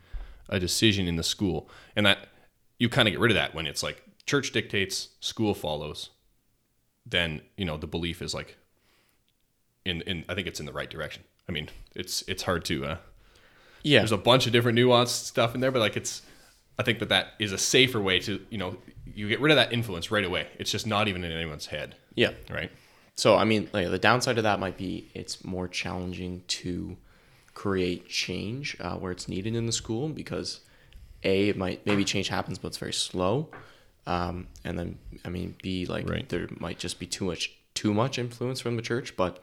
a 0.49 0.59
decision 0.59 1.07
in 1.07 1.17
the 1.17 1.23
school, 1.23 1.69
and 1.95 2.07
that 2.07 2.29
you 2.79 2.89
kind 2.89 3.09
of 3.09 3.13
get 3.13 3.21
rid 3.21 3.31
of 3.31 3.37
that 3.37 3.55
when 3.55 3.67
it's 3.67 3.83
like 3.83 4.03
church 4.27 4.53
dictates, 4.53 5.11
school 5.21 5.55
follows, 5.55 6.11
then 7.05 7.41
you 7.57 7.65
know 7.65 7.77
the 7.77 7.87
belief 7.87 8.23
is 8.23 8.35
like, 8.35 8.57
in 9.85 10.03
in 10.03 10.25
I 10.29 10.35
think 10.35 10.47
it's 10.47 10.61
in 10.61 10.67
the 10.67 10.73
right 10.73 10.91
direction. 10.91 11.25
I 11.49 11.53
mean, 11.53 11.69
it's 11.95 12.23
it's 12.23 12.43
hard 12.45 12.65
to. 12.67 12.85
Uh, 12.85 12.97
Yeah, 13.83 14.01
there's 14.01 14.11
a 14.11 14.17
bunch 14.17 14.47
of 14.47 14.53
different 14.53 14.77
nuanced 14.79 15.27
stuff 15.27 15.55
in 15.55 15.61
there, 15.61 15.71
but 15.71 15.79
like 15.79 15.97
it's, 15.97 16.23
I 16.77 16.83
think 16.83 16.99
that 16.99 17.09
that 17.11 17.35
is 17.39 17.53
a 17.53 17.59
safer 17.59 18.01
way 18.01 18.19
to, 18.21 18.41
you 18.51 18.59
know, 18.59 18.79
you 19.05 19.29
get 19.29 19.41
rid 19.41 19.53
of 19.53 19.57
that 19.57 19.73
influence 19.73 20.11
right 20.11 20.25
away. 20.25 20.49
It's 20.59 20.73
just 20.73 20.87
not 20.87 21.07
even 21.07 21.23
in 21.23 21.31
anyone's 21.31 21.67
head, 21.67 21.95
yeah. 22.17 22.33
right? 22.51 22.71
So 23.17 23.37
I 23.37 23.45
mean, 23.45 23.69
like 23.73 23.91
the 23.91 23.99
downside 23.99 24.37
of 24.39 24.45
that 24.45 24.61
might 24.61 24.77
be 24.77 25.09
it's 25.15 25.45
more 25.45 25.69
challenging 25.69 26.43
to 26.49 26.97
create 27.55 28.07
change 28.09 28.77
uh, 28.81 28.97
where 28.97 29.11
it's 29.13 29.29
needed 29.29 29.57
in 29.57 29.65
the 29.67 29.73
school 29.73 30.09
because 30.11 30.61
a 31.25 31.49
it 31.49 31.57
might 31.57 31.85
maybe 31.87 32.05
change 32.05 32.29
happens, 32.29 32.59
but 32.59 32.69
it's 32.69 32.77
very 32.79 32.93
slow, 32.93 33.49
um, 34.07 34.47
and 34.65 34.79
then 34.79 34.99
I 35.25 35.31
mean 35.31 35.57
b 35.63 35.87
like 35.87 36.09
Right. 36.09 36.29
there 36.29 36.49
might 36.61 36.79
just 36.79 36.99
be 37.01 37.07
too 37.07 37.25
much 37.25 37.53
too 37.75 37.95
much 37.95 38.19
influence 38.19 38.61
from 38.61 38.77
the 38.77 38.83
church, 38.83 39.17
but 39.17 39.43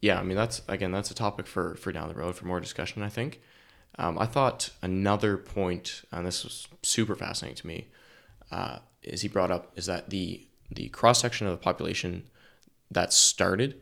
yeah, 0.00 0.18
I 0.18 0.22
mean 0.22 0.36
that's 0.36 0.62
again 0.66 0.90
that's 0.92 1.10
a 1.10 1.14
topic 1.14 1.46
for 1.46 1.74
for 1.76 1.92
down 1.92 2.08
the 2.08 2.14
road 2.14 2.34
for 2.36 2.46
more 2.46 2.60
discussion. 2.60 3.02
I 3.02 3.08
think. 3.10 3.40
Um, 3.98 4.18
I 4.18 4.26
thought 4.26 4.70
another 4.82 5.38
point, 5.38 6.02
and 6.12 6.26
this 6.26 6.44
was 6.44 6.68
super 6.82 7.14
fascinating 7.14 7.56
to 7.56 7.66
me, 7.66 7.86
uh, 8.52 8.80
is 9.02 9.22
he 9.22 9.28
brought 9.28 9.50
up 9.50 9.72
is 9.76 9.86
that 9.86 10.10
the 10.10 10.46
the 10.70 10.88
cross 10.88 11.20
section 11.20 11.46
of 11.46 11.52
the 11.52 11.62
population 11.62 12.24
that 12.90 13.12
started 13.12 13.80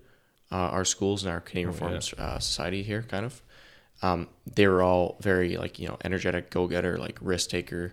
uh, 0.52 0.56
our 0.56 0.84
schools 0.84 1.24
and 1.24 1.32
our 1.32 1.40
Canadian 1.40 1.72
Reformed 1.72 2.12
uh, 2.18 2.38
Society 2.38 2.82
here, 2.82 3.02
kind 3.02 3.24
of, 3.26 3.42
um, 4.02 4.28
they 4.54 4.66
were 4.66 4.82
all 4.82 5.16
very 5.20 5.56
like 5.56 5.78
you 5.78 5.88
know 5.88 5.96
energetic, 6.04 6.50
go 6.50 6.66
getter, 6.66 6.98
like 6.98 7.18
risk 7.20 7.50
taker, 7.50 7.92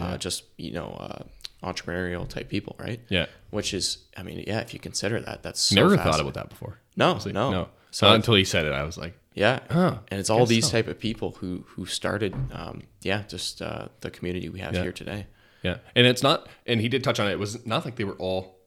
uh, 0.00 0.16
just 0.18 0.44
you 0.56 0.72
know 0.72 0.88
uh, 1.00 1.22
entrepreneurial 1.66 2.28
type 2.28 2.48
people, 2.48 2.74
right? 2.78 3.00
Yeah. 3.08 3.26
Which 3.50 3.72
is, 3.74 3.98
I 4.16 4.22
mean, 4.22 4.44
yeah, 4.46 4.60
if 4.60 4.72
you 4.74 4.80
consider 4.80 5.20
that, 5.20 5.42
that's 5.42 5.60
so 5.60 5.74
Never 5.76 5.96
thought 5.96 6.20
about 6.20 6.34
that 6.34 6.48
before. 6.48 6.78
No, 6.96 7.14
Like, 7.14 7.26
no, 7.34 7.50
no. 7.50 7.68
So 7.90 8.06
Not 8.06 8.16
until 8.16 8.34
he 8.34 8.44
said 8.44 8.64
it, 8.64 8.72
I 8.72 8.82
was 8.84 8.96
like, 8.96 9.14
yeah, 9.34 9.60
Huh. 9.70 9.98
and 10.08 10.18
it's 10.18 10.30
all 10.30 10.46
these 10.46 10.66
so. 10.66 10.72
type 10.72 10.88
of 10.88 10.98
people 10.98 11.32
who 11.38 11.64
who 11.68 11.86
started, 11.86 12.34
um, 12.52 12.82
yeah, 13.02 13.22
just 13.28 13.60
uh, 13.62 13.88
the 14.00 14.10
community 14.10 14.48
we 14.48 14.60
have 14.60 14.74
Yeah. 14.74 14.82
here 14.82 14.92
today. 14.92 15.26
yeah. 15.62 15.76
And 15.94 16.06
it's 16.06 16.22
not, 16.22 16.48
and 16.66 16.80
he 16.80 16.88
did 16.88 17.04
touch 17.04 17.20
on 17.20 17.28
it. 17.28 17.32
It 17.32 17.38
was 17.38 17.64
not 17.66 17.84
like 17.84 17.96
they 17.96 18.04
were 18.04 18.16
all, 18.16 18.58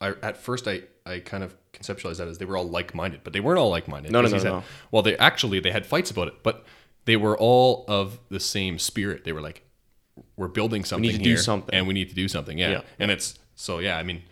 I, 0.00 0.14
at 0.22 0.36
first 0.36 0.68
I, 0.68 0.82
I 1.04 1.20
kind 1.20 1.42
of 1.42 1.56
conceptualized 1.72 2.18
that 2.18 2.28
as 2.28 2.38
they 2.38 2.44
were 2.44 2.56
all 2.56 2.68
like-minded, 2.68 3.20
but 3.24 3.32
they 3.32 3.40
weren't 3.40 3.58
all 3.58 3.70
like-minded. 3.70 4.12
No, 4.12 4.20
no, 4.22 4.28
no, 4.28 4.38
said- 4.38 4.44
no. 4.44 4.62
Well, 4.90 5.02
they 5.02 5.16
actually, 5.16 5.60
they 5.60 5.70
had 5.72 5.86
fights 5.86 6.10
about 6.10 6.28
it, 6.28 6.42
but 6.42 6.64
they 7.04 7.16
were 7.16 7.36
all 7.36 7.84
of 7.88 8.18
the 8.28 8.40
same 8.40 8.78
spirit. 8.78 9.24
They 9.24 9.32
were 9.32 9.40
like, 9.40 9.62
we're 10.36 10.48
building 10.48 10.84
something. 10.84 11.02
We 11.06 11.12
need 11.12 11.18
to 11.18 11.24
do 11.24 11.36
something. 11.36 11.74
and 11.74 11.86
we 11.86 11.94
need 11.94 12.08
to 12.10 12.14
do 12.14 12.28
something. 12.28 12.58
Yeah. 12.58 12.70
Yeah. 12.70 12.80
And 12.98 13.10
it's, 13.10 13.38
so 13.54 13.78
yeah, 13.78 13.96
I 13.96 14.02
mean, 14.02 14.22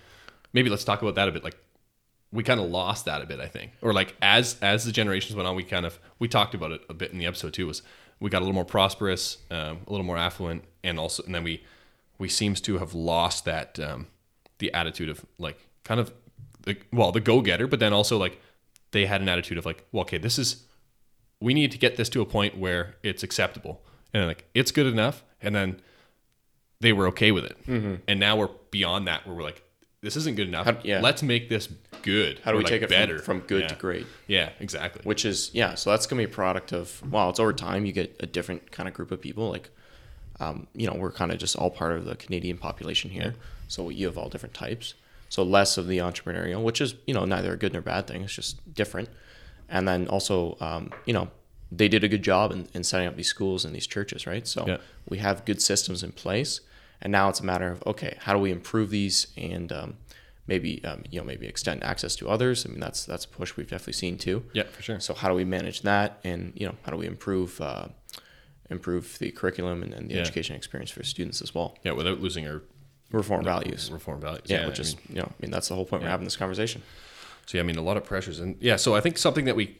maybe 0.52 0.68
let's 0.70 0.84
talk 0.84 1.02
about 1.02 1.14
that 1.16 1.28
a 1.28 1.32
bit. 1.32 1.42
Like, 1.44 1.56
we 2.32 2.42
kind 2.42 2.60
of 2.60 2.66
lost 2.68 3.04
that 3.06 3.22
a 3.22 3.26
bit, 3.26 3.40
I 3.40 3.46
think. 3.46 3.72
Or 3.80 3.92
like 3.92 4.14
as 4.20 4.56
as 4.60 4.84
the 4.84 4.92
generations 4.92 5.36
went 5.36 5.46
on, 5.48 5.54
we 5.56 5.62
kind 5.62 5.86
of 5.86 5.98
we 6.18 6.26
talked 6.28 6.54
about 6.54 6.72
it 6.72 6.82
a 6.90 6.92
bit 6.94 7.12
in 7.12 7.18
the 7.18 7.24
episode 7.26 7.54
too. 7.54 7.66
Was 7.68 7.82
we 8.20 8.28
got 8.30 8.38
a 8.38 8.44
little 8.44 8.54
more 8.54 8.64
prosperous, 8.64 9.38
um, 9.50 9.78
a 9.86 9.90
little 9.90 10.04
more 10.04 10.18
affluent, 10.18 10.64
and 10.82 10.98
also 10.98 11.22
and 11.22 11.34
then 11.34 11.44
we 11.44 11.62
we 12.18 12.28
seems 12.28 12.60
to 12.62 12.78
have 12.78 12.94
lost 12.94 13.44
that 13.46 13.78
um, 13.78 14.08
the 14.58 14.72
attitude 14.72 15.08
of 15.08 15.24
like 15.38 15.58
kind 15.84 16.00
of 16.00 16.12
the, 16.62 16.76
well 16.92 17.12
the 17.12 17.20
go 17.20 17.40
getter, 17.40 17.66
but 17.66 17.80
then 17.80 17.92
also 17.92 18.16
like 18.18 18.40
they 18.92 19.06
had 19.06 19.20
an 19.20 19.28
attitude 19.28 19.58
of 19.58 19.66
like 19.66 19.84
well 19.92 20.02
okay 20.02 20.18
this 20.18 20.38
is 20.38 20.64
we 21.40 21.52
need 21.54 21.70
to 21.72 21.78
get 21.78 21.96
this 21.96 22.08
to 22.08 22.20
a 22.22 22.26
point 22.26 22.56
where 22.56 22.94
it's 23.02 23.22
acceptable 23.22 23.82
and 24.14 24.26
like 24.26 24.44
it's 24.54 24.70
good 24.70 24.86
enough, 24.86 25.22
and 25.42 25.54
then 25.54 25.80
they 26.80 26.92
were 26.92 27.06
okay 27.08 27.32
with 27.32 27.44
it, 27.44 27.56
and 27.66 28.20
now 28.20 28.36
we're 28.36 28.50
beyond 28.70 29.06
that 29.08 29.26
where 29.26 29.34
we're 29.36 29.42
like 29.42 29.62
this 30.02 30.14
isn't 30.16 30.36
good 30.36 30.46
enough. 30.46 30.66
How- 30.66 30.78
yeah. 30.84 31.00
Let's 31.00 31.22
make 31.22 31.48
this 31.48 31.68
good. 32.02 32.38
How 32.44 32.52
do 32.52 32.58
we 32.58 32.64
like, 32.64 32.70
take 32.70 32.82
it 32.82 32.88
better 32.90 33.18
from, 33.18 33.40
from 33.40 33.46
good 33.48 33.62
Yeah. 33.62 33.68
to 33.68 33.74
great? 33.74 34.06
Yeah, 34.28 34.50
exactly. 34.60 35.00
Which 35.04 35.24
is 35.24 35.50
yeah, 35.52 35.74
so 35.74 35.90
that's 35.90 36.06
gonna 36.06 36.20
be 36.20 36.24
a 36.24 36.28
product 36.28 36.72
of 36.72 37.02
well, 37.10 37.28
it's 37.30 37.40
over 37.40 37.52
time. 37.52 37.86
You 37.86 37.92
get 37.92 38.14
a 38.20 38.26
different 38.26 38.70
kind 38.70 38.88
of 38.88 38.94
group 38.94 39.10
of 39.10 39.20
people. 39.20 39.50
Like, 39.50 39.70
um, 40.38 40.66
you 40.74 40.86
know, 40.86 40.94
we're 40.94 41.10
kind 41.12 41.32
of 41.32 41.38
just 41.38 41.56
all 41.56 41.70
part 41.70 41.92
of 41.92 42.04
the 42.04 42.14
Canadian 42.14 42.56
population 42.58 43.10
here. 43.10 43.34
So 43.68 43.88
you 43.90 44.06
have 44.06 44.16
all 44.18 44.28
different 44.28 44.54
types. 44.54 44.94
So 45.28 45.42
less 45.42 45.76
of 45.76 45.86
the 45.88 45.98
entrepreneurial, 45.98 46.62
which 46.62 46.80
is 46.80 46.94
you 47.06 47.14
know 47.14 47.24
neither 47.24 47.52
a 47.52 47.56
good 47.56 47.72
nor 47.72 47.82
bad 47.82 48.06
thing. 48.06 48.22
It's 48.22 48.34
just 48.34 48.74
different. 48.74 49.08
And 49.68 49.86
then 49.88 50.06
also, 50.08 50.56
um, 50.60 50.90
you 51.06 51.12
know, 51.12 51.28
they 51.72 51.88
did 51.88 52.04
a 52.04 52.08
good 52.08 52.22
job 52.22 52.52
in, 52.52 52.68
in 52.72 52.84
setting 52.84 53.08
up 53.08 53.16
these 53.16 53.26
schools 53.28 53.64
and 53.64 53.74
these 53.74 53.86
churches, 53.88 54.24
right? 54.26 54.46
So 54.46 54.64
Yeah. 54.68 54.76
we 55.08 55.18
have 55.18 55.44
good 55.44 55.60
systems 55.60 56.04
in 56.04 56.12
place, 56.12 56.60
and 57.02 57.10
now 57.10 57.28
it's 57.28 57.40
a 57.40 57.44
matter 57.44 57.68
of 57.72 57.82
okay, 57.86 58.16
how 58.20 58.32
do 58.32 58.38
we 58.38 58.52
improve 58.52 58.90
these 58.90 59.26
and 59.36 59.72
um, 59.72 59.96
maybe 60.46 60.84
um, 60.84 61.02
you 61.10 61.18
know 61.18 61.24
maybe 61.26 61.46
extend 61.48 61.82
access 61.82 62.14
to 62.16 62.28
others. 62.28 62.64
I 62.64 62.68
mean 62.68 62.78
that's 62.80 63.04
that's 63.04 63.24
a 63.24 63.28
push 63.28 63.56
we've 63.56 63.68
definitely 63.68 63.94
seen 63.94 64.16
too. 64.18 64.44
yeah, 64.52 64.62
for 64.64 64.82
sure. 64.82 65.00
So 65.00 65.12
how 65.14 65.28
do 65.28 65.34
we 65.34 65.44
manage 65.44 65.82
that, 65.82 66.20
and 66.22 66.52
you 66.54 66.66
know 66.66 66.76
how 66.84 66.92
do 66.92 66.98
we 66.98 67.06
improve 67.06 67.60
uh, 67.60 67.88
improve 68.70 69.18
the 69.18 69.30
curriculum 69.32 69.82
and, 69.82 69.92
and 69.92 70.08
the 70.10 70.14
Yeah. 70.14 70.20
education 70.20 70.56
experience 70.56 70.90
for 70.90 71.02
students 71.02 71.42
as 71.42 71.54
well? 71.54 71.76
Yeah, 71.82 71.92
without 71.92 72.20
losing 72.20 72.46
our 72.46 72.62
Reform 73.12 73.44
values. 73.44 73.90
reform 73.90 74.20
values. 74.20 74.42
Yeah, 74.46 74.66
which 74.66 74.78
I 74.78 74.82
is 74.82 74.96
mean, 74.96 75.04
you 75.10 75.16
know 75.16 75.28
I 75.32 75.42
mean 75.42 75.50
that's 75.50 75.68
the 75.68 75.74
whole 75.74 75.84
point 75.84 76.02
we're 76.02 76.08
having 76.08 76.24
this 76.24 76.36
conversation. 76.36 76.82
so 77.46 77.58
yeah, 77.58 77.62
I 77.62 77.66
mean 77.66 77.76
a 77.76 77.82
lot 77.82 77.96
of 77.96 78.04
pressures 78.04 78.40
and 78.40 78.56
yeah. 78.60 78.76
So 78.76 78.94
I 78.94 79.00
think 79.00 79.18
something 79.18 79.44
that 79.44 79.56
we 79.56 79.78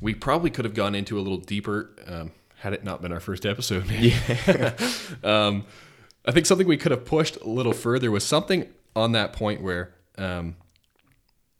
we 0.00 0.14
probably 0.14 0.50
could 0.50 0.64
have 0.64 0.74
gone 0.74 0.94
into 0.94 1.18
a 1.18 1.22
little 1.22 1.38
deeper 1.38 1.90
um, 2.06 2.32
had 2.56 2.72
it 2.72 2.84
not 2.84 3.00
been 3.02 3.12
our 3.12 3.20
first 3.20 3.46
episode. 3.46 3.90
Yeah. 3.90 4.72
um, 5.24 5.64
I 6.26 6.32
think 6.32 6.46
something 6.46 6.66
we 6.66 6.76
could 6.76 6.90
have 6.90 7.04
pushed 7.04 7.36
a 7.36 7.48
little 7.48 7.72
further 7.74 8.10
was 8.10 8.24
something 8.24 8.68
on 8.96 9.12
that 9.12 9.32
point 9.32 9.60
where 9.60 9.94
um, 10.16 10.56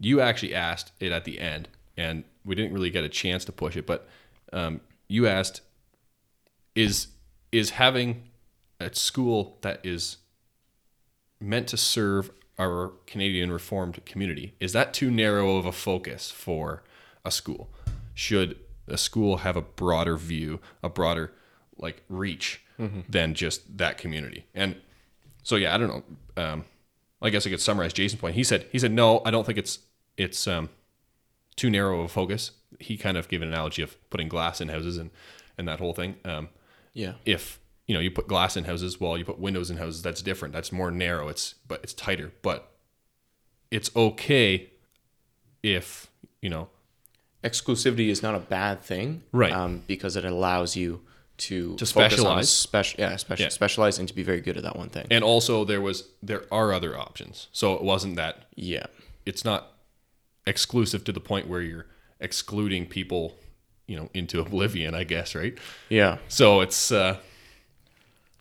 you 0.00 0.21
actually 0.21 0.55
asked 0.55 0.93
it 1.00 1.12
at 1.12 1.25
the 1.25 1.38
end, 1.38 1.69
and 1.97 2.25
we 2.45 2.55
didn't 2.55 2.73
really 2.73 2.91
get 2.91 3.05
a 3.05 3.09
chance 3.09 3.45
to 3.47 3.53
push 3.53 3.76
it, 3.76 3.87
but 3.87 4.09
um, 4.53 4.81
you 5.09 5.26
asked, 5.26 5.61
"Is 6.75 7.09
is 7.53 7.71
having 7.71 8.25
a 8.81 8.95
school 8.95 9.59
that 9.62 9.85
is 9.85 10.19
meant 11.45 11.69
to 11.69 11.77
serve 11.77 12.31
our 12.59 12.93
Canadian 13.07 13.51
Reformed 13.53 14.05
community 14.07 14.55
is 14.61 14.73
that 14.73 14.95
too 14.95 15.11
narrow 15.11 15.57
of 15.57 15.67
a 15.67 15.73
focus 15.73 16.31
for 16.31 16.83
a 17.25 17.31
school? 17.31 17.69
Should 18.15 18.57
a 18.87 18.97
school 18.97 19.39
have 19.39 19.57
a 19.57 19.63
broader 19.63 20.17
view, 20.17 20.61
a 20.83 20.89
broader 20.89 21.33
like 21.77 22.03
reach 22.09 22.61
than 23.09 23.35
just 23.35 23.79
that 23.79 23.99
community?" 23.99 24.47
And 24.55 24.77
so 25.43 25.57
yeah, 25.57 25.75
I 25.75 25.79
don't 25.79 25.89
know. 25.89 26.43
Um, 26.43 26.65
I 27.23 27.31
guess 27.31 27.47
I 27.47 27.51
could 27.51 27.61
summarize 27.61 27.93
Jason's 27.93 28.21
point. 28.21 28.35
He 28.35 28.45
said 28.45 28.67
he 28.71 28.79
said 28.79 28.93
no, 28.93 29.21
I 29.25 29.31
don't 29.31 29.45
think 29.47 29.59
it's 29.59 29.79
it's 30.17 30.47
um, 30.47 30.69
too 31.57 31.71
narrow 31.71 32.01
of 32.01 32.05
a 32.07 32.09
focus. 32.09 32.53
He 32.79 32.97
kind 32.97 33.17
of 33.17 33.29
gave 33.29 33.43
an 33.43 33.49
analogy 33.49 33.83
of 33.83 33.97
putting 34.11 34.29
glass 34.29 34.61
in 34.61 34.69
houses 34.69 34.97
and 34.99 35.11
and 35.57 35.67
that 35.69 35.79
whole 35.81 35.93
thing. 35.93 36.17
Um, 36.25 36.49
Yeah, 36.93 37.15
if 37.25 37.59
you 37.87 37.95
know 37.95 38.00
you 38.00 38.11
put 38.11 38.26
glass 38.29 38.57
in 38.57 38.64
houses, 38.64 39.00
well, 39.00 39.17
you 39.19 39.25
put 39.25 39.38
windows 39.38 39.71
in 39.71 39.76
houses. 39.76 40.03
That's 40.03 40.23
different. 40.23 40.55
That's 40.55 40.73
more 40.73 40.91
narrow. 40.91 41.29
It's 41.29 41.55
but 41.69 41.81
it's 41.83 41.93
tighter. 41.93 42.33
But 42.43 42.71
it's 43.71 43.91
okay 43.97 44.71
if 45.62 46.09
you 46.41 46.50
know 46.50 46.69
exclusivity 47.43 48.09
is 48.09 48.23
not 48.23 48.35
a 48.35 48.38
bad 48.38 48.83
thing, 48.83 49.23
Right. 49.33 49.53
Um, 49.53 49.83
because 49.87 50.17
it 50.17 50.25
allows 50.25 50.76
you 50.76 51.03
to 51.37 51.76
To 51.76 51.85
specialize. 51.85 52.49
spec- 52.49 52.97
yeah, 52.99 53.17
special, 53.17 53.43
Yeah. 53.45 53.49
specialize 53.50 53.99
and 53.99 54.07
to 54.09 54.14
be 54.14 54.23
very 54.23 54.41
good 54.41 54.57
at 54.57 54.62
that 54.62 54.76
one 54.76 54.88
thing. 54.88 55.07
and 55.11 55.23
also 55.25 55.64
there 55.64 55.81
was 55.81 56.05
there 56.23 56.45
are 56.53 56.73
other 56.73 56.97
options. 56.99 57.49
So 57.53 57.75
it 57.75 57.83
wasn't 57.83 58.17
that 58.17 58.47
yeah, 58.55 58.87
it's 59.26 59.45
not 59.45 59.73
exclusive 60.47 61.05
to 61.05 61.12
the 61.12 61.21
point 61.21 61.49
where 61.49 61.61
you're 61.61 61.87
excluding 62.21 62.87
people, 62.87 63.37
you 63.87 63.97
know, 63.97 64.09
into 64.14 64.41
oblivion. 64.41 64.95
I 64.95 65.05
guess 65.05 65.35
right. 65.35 65.59
yeah, 65.91 66.19
So 66.29 66.61
it's, 66.61 66.91
uh, 66.93 67.19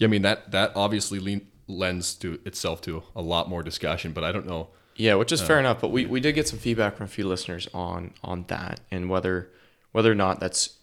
I 0.01 0.07
mean 0.07 0.21
that 0.23 0.51
that 0.51 0.71
obviously 0.75 1.19
lean, 1.19 1.47
lends 1.67 2.13
to 2.15 2.39
itself 2.45 2.81
to 2.81 3.03
a 3.15 3.21
lot 3.21 3.49
more 3.49 3.63
discussion, 3.63 4.11
but 4.11 4.23
I 4.23 4.31
don't 4.31 4.45
know. 4.45 4.69
Yeah, 4.95 5.15
which 5.15 5.31
is 5.31 5.41
Uh. 5.41 5.45
fair 5.45 5.59
enough. 5.59 5.81
But 5.81 5.89
we, 5.91 6.05
we 6.05 6.19
did 6.19 6.33
get 6.33 6.47
some 6.47 6.59
feedback 6.59 6.97
from 6.97 7.05
a 7.05 7.09
few 7.09 7.27
listeners 7.27 7.67
on 7.73 8.13
on 8.23 8.45
that 8.47 8.79
and 8.91 9.09
whether 9.09 9.49
whether 9.91 10.11
or 10.11 10.15
not 10.15 10.39
that's 10.39 10.77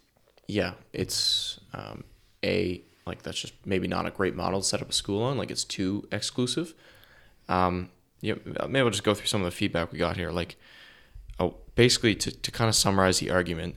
yeah, 0.49 0.73
it's 0.93 1.61
um, 1.75 2.05
a 2.45 2.83
like 3.07 3.23
that's 3.23 3.41
just 3.41 3.55
maybe 3.65 3.87
not 3.89 4.07
a 4.07 4.11
great 4.11 4.35
model 4.35 4.61
to 4.61 4.67
set 4.67 4.83
up 4.83 4.91
a 4.91 4.93
school 4.93 5.23
on. 5.23 5.37
Like 5.37 5.51
it's 5.51 5.65
too 5.65 6.09
exclusive. 6.13 6.75
Um, 7.49 7.91
yeah, 8.21 8.35
maybe 8.69 8.81
I'll 8.81 8.91
just 8.91 9.05
go 9.05 9.15
through 9.15 9.27
some 9.27 9.41
of 9.43 9.45
the 9.47 9.51
feedback 9.57 9.93
we 9.93 9.99
got 9.99 10.17
here. 10.17 10.31
Like, 10.31 10.57
oh, 11.39 11.55
basically 11.75 12.15
to 12.17 12.31
to 12.31 12.51
kind 12.51 12.69
of 12.69 12.75
summarize 12.75 13.19
the 13.19 13.31
argument. 13.31 13.77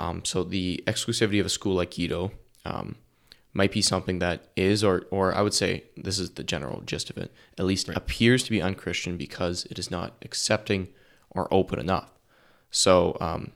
Um, 0.00 0.24
so 0.24 0.44
the 0.44 0.82
exclusivity 0.86 1.40
of 1.40 1.46
a 1.46 1.48
school 1.48 1.74
like 1.74 1.94
Guido 1.96 2.30
um, 2.64 2.96
might 3.52 3.72
be 3.72 3.82
something 3.82 4.18
that 4.18 4.48
is, 4.56 4.84
or 4.84 5.06
or 5.10 5.34
I 5.34 5.42
would 5.42 5.54
say 5.54 5.84
this 5.96 6.18
is 6.18 6.30
the 6.30 6.44
general 6.44 6.82
gist 6.82 7.10
of 7.10 7.16
it. 7.16 7.32
At 7.58 7.64
least 7.64 7.88
appears 7.88 8.42
to 8.44 8.50
be 8.50 8.62
unchristian 8.62 9.16
because 9.16 9.66
it 9.70 9.78
is 9.78 9.90
not 9.90 10.14
accepting 10.22 10.88
or 11.30 11.52
open 11.52 11.78
enough. 11.78 12.10
So 12.70 13.16
um, 13.20 13.52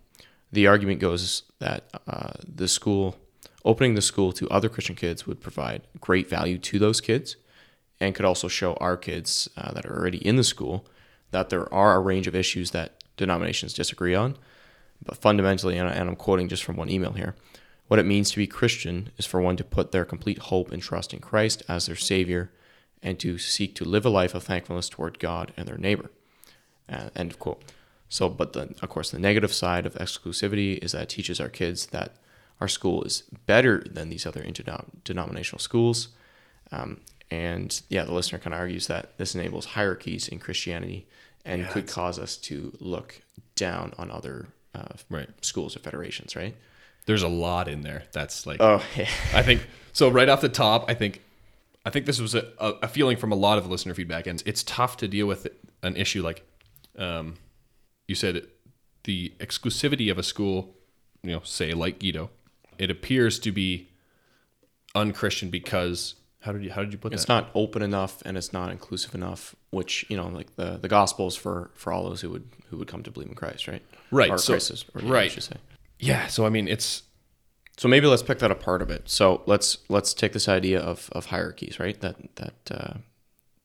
the 0.50 0.66
argument 0.66 1.00
goes 1.00 1.42
that 1.58 1.84
uh, 2.06 2.32
the 2.42 2.68
school 2.68 3.16
opening 3.64 3.94
the 3.94 4.02
school 4.02 4.32
to 4.32 4.48
other 4.48 4.68
Christian 4.68 4.96
kids 4.96 5.26
would 5.26 5.40
provide 5.40 5.82
great 6.00 6.28
value 6.28 6.58
to 6.58 6.78
those 6.78 7.00
kids, 7.00 7.36
and 8.00 8.14
could 8.14 8.24
also 8.24 8.48
show 8.48 8.74
our 8.74 8.96
kids 8.96 9.48
uh, 9.56 9.72
that 9.72 9.86
are 9.86 9.96
already 9.96 10.18
in 10.26 10.36
the 10.36 10.44
school 10.44 10.86
that 11.30 11.48
there 11.48 11.72
are 11.72 11.94
a 11.94 12.00
range 12.00 12.26
of 12.26 12.34
issues 12.34 12.72
that 12.72 13.04
denominations 13.16 13.72
disagree 13.72 14.14
on. 14.14 14.36
But 15.04 15.16
fundamentally, 15.16 15.78
and 15.78 15.88
I- 15.88 15.92
and 15.92 16.08
I'm 16.08 16.16
quoting 16.16 16.48
just 16.48 16.64
from 16.64 16.76
one 16.76 16.90
email 16.90 17.12
here, 17.12 17.34
what 17.88 17.98
it 17.98 18.06
means 18.06 18.30
to 18.30 18.36
be 18.36 18.46
Christian 18.46 19.10
is 19.18 19.26
for 19.26 19.40
one 19.40 19.56
to 19.56 19.64
put 19.64 19.92
their 19.92 20.04
complete 20.04 20.38
hope 20.38 20.72
and 20.72 20.82
trust 20.82 21.12
in 21.12 21.20
Christ 21.20 21.62
as 21.68 21.86
their 21.86 21.96
Savior 21.96 22.50
and 23.02 23.18
to 23.20 23.36
seek 23.38 23.74
to 23.76 23.84
live 23.84 24.06
a 24.06 24.10
life 24.10 24.34
of 24.34 24.44
thankfulness 24.44 24.88
toward 24.88 25.18
God 25.18 25.52
and 25.56 25.66
their 25.66 25.76
neighbor. 25.76 26.10
Uh, 26.88 27.10
end 27.16 27.32
of 27.32 27.38
quote. 27.38 27.62
So, 28.08 28.28
but 28.28 28.52
the, 28.52 28.74
of 28.82 28.88
course, 28.88 29.10
the 29.10 29.18
negative 29.18 29.52
side 29.52 29.86
of 29.86 29.94
exclusivity 29.94 30.78
is 30.84 30.92
that 30.92 31.02
it 31.04 31.08
teaches 31.08 31.40
our 31.40 31.48
kids 31.48 31.86
that 31.86 32.16
our 32.60 32.68
school 32.68 33.02
is 33.04 33.22
better 33.46 33.82
than 33.90 34.08
these 34.08 34.26
other 34.26 34.42
interdenominational 34.42 35.58
schools. 35.58 36.08
Um, 36.70 37.00
and 37.30 37.80
yeah, 37.88 38.04
the 38.04 38.12
listener 38.12 38.38
kind 38.38 38.54
of 38.54 38.60
argues 38.60 38.86
that 38.86 39.16
this 39.18 39.34
enables 39.34 39.64
hierarchies 39.64 40.28
in 40.28 40.38
Christianity 40.38 41.06
and 41.44 41.66
could 41.68 41.88
cause 41.88 42.18
us 42.18 42.36
to 42.36 42.76
look 42.78 43.22
down 43.56 43.94
on 43.98 44.10
other 44.10 44.48
uh, 44.74 44.94
Right. 45.10 45.28
schools 45.40 45.74
or 45.74 45.80
federations, 45.80 46.36
right? 46.36 46.54
There's 47.06 47.22
a 47.22 47.28
lot 47.28 47.68
in 47.68 47.82
there. 47.82 48.04
That's 48.12 48.46
like 48.46 48.58
Oh, 48.60 48.82
yeah. 48.96 49.08
I 49.34 49.42
think 49.42 49.66
so. 49.92 50.08
Right 50.08 50.28
off 50.28 50.40
the 50.40 50.48
top, 50.48 50.84
I 50.88 50.94
think 50.94 51.22
I 51.84 51.90
think 51.90 52.06
this 52.06 52.20
was 52.20 52.34
a, 52.34 52.46
a, 52.58 52.86
feeling 52.88 53.16
from 53.16 53.32
a 53.32 53.34
lot 53.34 53.58
of 53.58 53.66
listener 53.68 53.92
feedback, 53.94 54.26
and 54.26 54.40
it's 54.46 54.62
tough 54.62 54.96
to 54.98 55.08
deal 55.08 55.26
with 55.26 55.48
an 55.82 55.96
issue 55.96 56.22
like 56.22 56.46
um, 56.96 57.34
you 58.06 58.14
said 58.14 58.46
the 59.04 59.32
exclusivity 59.40 60.10
of 60.10 60.18
a 60.18 60.22
school. 60.22 60.76
You 61.24 61.32
know, 61.32 61.40
say 61.44 61.72
like 61.72 61.98
Guido, 62.00 62.30
it 62.78 62.90
appears 62.90 63.38
to 63.40 63.52
be 63.52 63.88
unchristian 64.94 65.50
because 65.50 66.14
how 66.40 66.52
did 66.52 66.62
you 66.62 66.70
how 66.70 66.82
did 66.82 66.92
you 66.92 66.98
put 66.98 67.12
it's 67.12 67.24
that? 67.24 67.38
It's 67.38 67.46
not 67.46 67.50
open 67.54 67.82
enough 67.82 68.22
and 68.24 68.36
it's 68.36 68.52
not 68.52 68.70
inclusive 68.70 69.14
enough 69.14 69.54
which 69.70 70.04
you 70.08 70.16
know 70.16 70.28
like 70.28 70.54
the 70.56 70.76
the 70.76 70.88
gospel 70.88 71.26
is 71.28 71.36
for 71.36 71.70
for 71.74 71.92
all 71.92 72.04
those 72.04 72.20
who 72.20 72.30
would 72.30 72.48
who 72.68 72.76
would 72.76 72.88
come 72.88 73.02
to 73.02 73.10
believe 73.10 73.28
in 73.28 73.34
christ 73.34 73.68
right 73.68 73.82
Right, 74.10 74.30
or 74.30 74.38
so- 74.38 74.52
christ 74.52 74.70
is, 74.70 74.84
or, 74.94 75.00
yeah, 75.00 75.08
I 75.08 75.12
right. 75.12 75.48
Yeah. 76.02 76.26
So 76.26 76.44
I 76.44 76.48
mean, 76.48 76.66
it's 76.66 77.04
so 77.78 77.88
maybe 77.88 78.08
let's 78.08 78.24
pick 78.24 78.40
that 78.40 78.50
apart 78.50 78.82
a 78.82 78.86
bit. 78.86 79.08
So 79.08 79.42
let's 79.46 79.78
let's 79.88 80.12
take 80.12 80.32
this 80.32 80.48
idea 80.48 80.80
of 80.80 81.08
of 81.12 81.26
hierarchies 81.26 81.78
right 81.78 81.98
that 82.00 82.16
that 82.36 82.70
uh, 82.70 82.94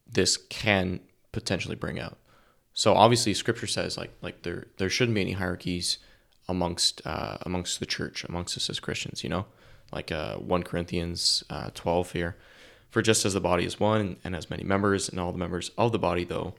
this 0.07 0.37
can 0.37 0.99
potentially 1.31 1.75
bring 1.75 1.99
out. 1.99 2.17
So 2.73 2.93
obviously 2.93 3.33
scripture 3.33 3.65
says 3.65 3.97
like 3.97 4.11
like 4.21 4.43
there 4.43 4.67
there 4.77 4.89
shouldn't 4.89 5.15
be 5.15 5.21
any 5.21 5.31
hierarchies 5.33 5.97
amongst 6.47 7.01
uh, 7.05 7.37
amongst 7.41 7.79
the 7.79 7.87
church 7.87 8.23
amongst 8.23 8.55
us 8.55 8.69
as 8.69 8.79
christians 8.79 9.23
you 9.23 9.29
know? 9.29 9.47
Like 9.91 10.11
uh, 10.11 10.35
1 10.35 10.63
corinthians 10.63 11.43
uh, 11.49 11.71
12 11.73 12.11
here. 12.11 12.35
For 12.89 13.01
just 13.01 13.25
as 13.25 13.33
the 13.33 13.41
body 13.41 13.65
is 13.65 13.79
one 13.79 14.17
and 14.23 14.35
has 14.35 14.49
many 14.49 14.63
members 14.63 15.09
and 15.09 15.19
all 15.19 15.31
the 15.31 15.37
members 15.37 15.71
of 15.77 15.91
the 15.91 15.99
body 15.99 16.23
though 16.23 16.53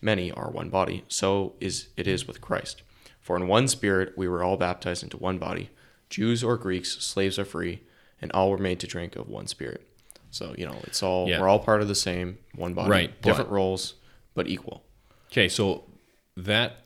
many 0.00 0.32
are 0.32 0.50
one 0.50 0.70
body 0.70 1.04
so 1.08 1.54
is 1.60 1.88
it 1.96 2.06
is 2.06 2.26
with 2.26 2.40
christ 2.40 2.82
for 3.28 3.36
in 3.36 3.46
one 3.46 3.68
spirit 3.68 4.14
we 4.16 4.26
were 4.26 4.42
all 4.42 4.56
baptized 4.56 5.02
into 5.02 5.18
one 5.18 5.36
body 5.36 5.68
jews 6.08 6.42
or 6.42 6.56
greeks 6.56 6.92
slaves 7.04 7.38
or 7.38 7.44
free 7.44 7.82
and 8.22 8.32
all 8.32 8.50
were 8.50 8.56
made 8.56 8.80
to 8.80 8.86
drink 8.86 9.16
of 9.16 9.28
one 9.28 9.46
spirit 9.46 9.86
so 10.30 10.54
you 10.56 10.64
know 10.66 10.76
it's 10.84 11.02
all 11.02 11.28
Yeah. 11.28 11.38
we're 11.40 11.48
all 11.48 11.58
part 11.58 11.82
of 11.82 11.88
the 11.88 11.94
same 11.94 12.38
one 12.54 12.72
body 12.72 12.88
Right, 12.90 13.22
different 13.22 13.50
but- 13.50 13.54
roles 13.54 13.94
but 14.34 14.48
equal 14.48 14.82
Okay, 15.30 15.48
so 15.50 15.84
that 16.38 16.84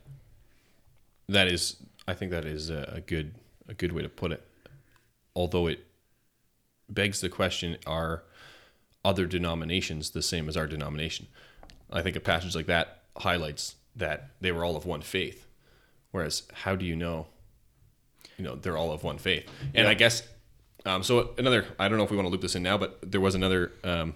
that 1.28 1.46
is, 1.46 1.76
I 2.08 2.14
think 2.14 2.32
that 2.32 2.44
is 2.44 2.70
a, 2.70 2.94
a 2.96 3.00
good 3.00 3.36
a 3.68 3.74
good 3.74 3.92
way 3.92 4.02
to 4.02 4.08
put 4.08 4.32
it. 4.32 4.42
Although 5.36 5.68
it 5.68 5.78
begs 6.88 7.20
the 7.20 7.28
question: 7.28 7.78
Are 7.86 8.24
other 9.04 9.26
denominations 9.26 10.10
the 10.10 10.22
same 10.22 10.48
as 10.48 10.56
our 10.56 10.66
denomination? 10.66 11.28
I 11.92 12.02
think 12.02 12.16
a 12.16 12.20
passage 12.20 12.56
like 12.56 12.66
that 12.66 13.02
highlights 13.18 13.76
that 13.94 14.30
they 14.40 14.50
were 14.50 14.64
all 14.64 14.74
of 14.76 14.86
one 14.86 15.02
faith. 15.02 15.46
Whereas, 16.12 16.44
how 16.52 16.76
do 16.76 16.84
you 16.84 16.96
know? 16.96 17.26
You 18.38 18.44
know, 18.44 18.54
they're 18.56 18.76
all 18.76 18.92
of 18.92 19.02
one 19.02 19.18
faith. 19.18 19.48
And 19.74 19.86
I 19.86 19.94
guess, 19.94 20.22
um, 20.86 21.02
so 21.02 21.34
another. 21.38 21.66
I 21.78 21.88
don't 21.88 21.98
know 21.98 22.04
if 22.04 22.10
we 22.10 22.16
want 22.16 22.26
to 22.26 22.30
loop 22.30 22.40
this 22.40 22.54
in 22.54 22.62
now, 22.62 22.78
but 22.78 22.98
there 23.02 23.20
was 23.20 23.34
another 23.34 23.72
um, 23.84 24.14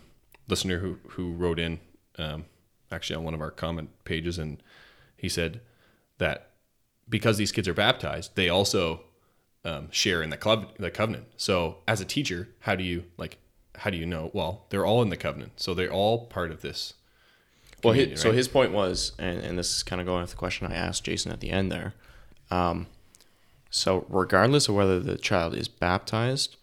listener 0.48 0.78
who 0.78 0.98
who 1.10 1.32
wrote 1.32 1.58
in, 1.58 1.80
um, 2.18 2.44
actually 2.90 3.16
on 3.16 3.24
one 3.24 3.34
of 3.34 3.40
our 3.40 3.50
comment 3.50 3.90
pages, 4.04 4.38
and 4.38 4.62
he 5.16 5.28
said 5.28 5.60
that 6.18 6.50
because 7.08 7.36
these 7.36 7.52
kids 7.52 7.68
are 7.68 7.74
baptized, 7.74 8.34
they 8.34 8.48
also 8.48 9.02
um, 9.64 9.90
share 9.90 10.22
in 10.22 10.30
the 10.30 10.36
club 10.36 10.72
the 10.78 10.90
covenant. 10.90 11.26
So 11.36 11.78
as 11.86 12.00
a 12.00 12.04
teacher, 12.04 12.48
how 12.60 12.74
do 12.74 12.84
you 12.84 13.04
like? 13.16 13.38
How 13.76 13.90
do 13.90 13.96
you 13.96 14.06
know? 14.06 14.30
Well, 14.32 14.66
they're 14.70 14.86
all 14.86 15.02
in 15.02 15.10
the 15.10 15.16
covenant, 15.16 15.60
so 15.60 15.74
they're 15.74 15.92
all 15.92 16.26
part 16.26 16.50
of 16.50 16.62
this. 16.62 16.94
Well, 17.84 17.94
his, 17.94 18.20
so 18.20 18.32
his 18.32 18.48
point 18.48 18.72
was, 18.72 19.12
and, 19.18 19.40
and 19.40 19.58
this 19.58 19.76
is 19.76 19.82
kind 19.82 20.00
of 20.00 20.06
going 20.06 20.22
with 20.22 20.30
the 20.30 20.36
question 20.36 20.66
I 20.66 20.74
asked 20.74 21.04
Jason 21.04 21.30
at 21.30 21.40
the 21.40 21.50
end 21.50 21.70
there. 21.70 21.94
Um, 22.50 22.86
so, 23.70 24.06
regardless 24.08 24.68
of 24.68 24.74
whether 24.74 24.98
the 24.98 25.16
child 25.18 25.54
is 25.54 25.68
baptized 25.68 26.56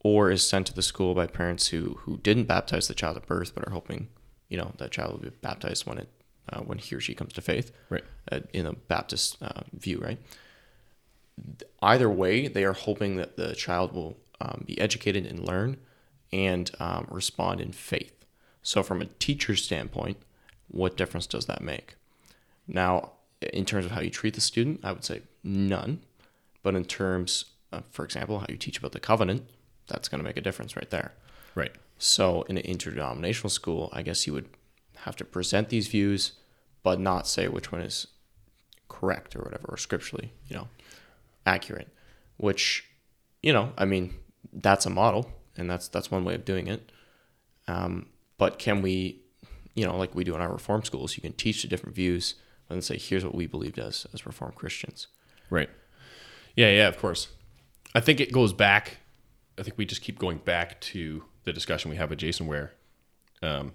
or 0.00 0.30
is 0.30 0.46
sent 0.46 0.66
to 0.68 0.74
the 0.74 0.82
school 0.82 1.14
by 1.14 1.26
parents 1.26 1.68
who, 1.68 1.98
who 2.02 2.18
didn't 2.18 2.44
baptize 2.44 2.86
the 2.88 2.94
child 2.94 3.16
at 3.16 3.26
birth 3.26 3.54
but 3.54 3.66
are 3.66 3.70
hoping, 3.72 4.08
you 4.48 4.58
know, 4.58 4.72
that 4.78 4.90
child 4.90 5.12
will 5.12 5.30
be 5.30 5.30
baptized 5.30 5.86
when 5.86 5.98
it 5.98 6.08
uh, 6.50 6.60
when 6.60 6.78
he 6.78 6.94
or 6.96 7.00
she 7.00 7.14
comes 7.14 7.32
to 7.34 7.42
faith, 7.42 7.72
Right. 7.90 8.04
uh, 8.32 8.40
in 8.54 8.64
a 8.66 8.72
Baptist 8.72 9.36
uh, 9.42 9.60
view, 9.72 9.98
right? 9.98 10.18
Either 11.82 12.08
way, 12.08 12.48
they 12.48 12.64
are 12.64 12.72
hoping 12.72 13.16
that 13.16 13.36
the 13.36 13.54
child 13.54 13.92
will 13.92 14.16
um, 14.40 14.64
be 14.66 14.80
educated 14.80 15.26
and 15.26 15.46
learn 15.46 15.76
and 16.32 16.70
um, 16.80 17.06
respond 17.10 17.60
in 17.60 17.72
faith. 17.72 18.24
So, 18.62 18.82
from 18.82 19.00
a 19.02 19.06
teacher's 19.06 19.62
standpoint, 19.64 20.16
what 20.68 20.96
difference 20.96 21.26
does 21.26 21.46
that 21.46 21.62
make? 21.62 21.96
Now, 22.66 23.12
in 23.40 23.64
terms 23.64 23.86
of 23.86 23.92
how 23.92 24.00
you 24.00 24.10
treat 24.10 24.34
the 24.34 24.40
student, 24.40 24.80
I 24.82 24.92
would 24.92 25.04
say 25.04 25.22
none. 25.42 26.00
But 26.62 26.74
in 26.74 26.84
terms, 26.84 27.46
of, 27.72 27.84
for 27.90 28.04
example, 28.04 28.40
how 28.40 28.46
you 28.48 28.56
teach 28.56 28.78
about 28.78 28.92
the 28.92 29.00
covenant, 29.00 29.48
that's 29.86 30.08
going 30.08 30.18
to 30.18 30.24
make 30.24 30.36
a 30.36 30.42
difference 30.42 30.76
right 30.76 30.90
there. 30.90 31.12
Right. 31.54 31.72
So, 31.98 32.42
in 32.42 32.58
an 32.58 32.64
interdenominational 32.64 33.50
school, 33.50 33.88
I 33.92 34.02
guess 34.02 34.26
you 34.26 34.32
would 34.32 34.48
have 34.98 35.16
to 35.16 35.24
present 35.24 35.68
these 35.68 35.88
views, 35.88 36.32
but 36.82 37.00
not 37.00 37.26
say 37.26 37.48
which 37.48 37.72
one 37.72 37.80
is 37.80 38.06
correct 38.88 39.34
or 39.34 39.40
whatever, 39.40 39.66
or 39.68 39.76
scripturally, 39.76 40.32
you 40.48 40.56
know, 40.56 40.68
accurate. 41.46 41.88
Which, 42.36 42.88
you 43.42 43.52
know, 43.52 43.72
I 43.76 43.84
mean, 43.84 44.14
that's 44.52 44.86
a 44.86 44.90
model, 44.90 45.32
and 45.56 45.70
that's 45.70 45.88
that's 45.88 46.10
one 46.10 46.24
way 46.24 46.34
of 46.34 46.44
doing 46.44 46.68
it. 46.68 46.92
Um, 47.66 48.06
but 48.38 48.58
can 48.58 48.82
we, 48.82 49.22
you 49.78 49.86
know, 49.86 49.96
like 49.96 50.14
we 50.14 50.24
do 50.24 50.34
in 50.34 50.40
our 50.40 50.52
reform 50.52 50.82
schools, 50.82 51.16
you 51.16 51.22
can 51.22 51.32
teach 51.32 51.62
the 51.62 51.68
different 51.68 51.94
views 51.94 52.34
and 52.68 52.82
say, 52.82 52.98
here's 52.98 53.24
what 53.24 53.34
we 53.34 53.46
believed 53.46 53.78
as 53.78 54.06
as 54.12 54.26
reformed 54.26 54.56
Christians. 54.56 55.06
Right. 55.50 55.70
Yeah, 56.56 56.70
yeah, 56.70 56.88
of 56.88 56.98
course. 56.98 57.28
I 57.94 58.00
think 58.00 58.18
it 58.20 58.32
goes 58.32 58.52
back. 58.52 58.98
I 59.56 59.62
think 59.62 59.78
we 59.78 59.86
just 59.86 60.02
keep 60.02 60.18
going 60.18 60.38
back 60.38 60.80
to 60.80 61.24
the 61.44 61.52
discussion 61.52 61.90
we 61.90 61.96
have 61.96 62.10
with 62.10 62.18
Jason, 62.18 62.48
where 62.48 62.72
um, 63.40 63.72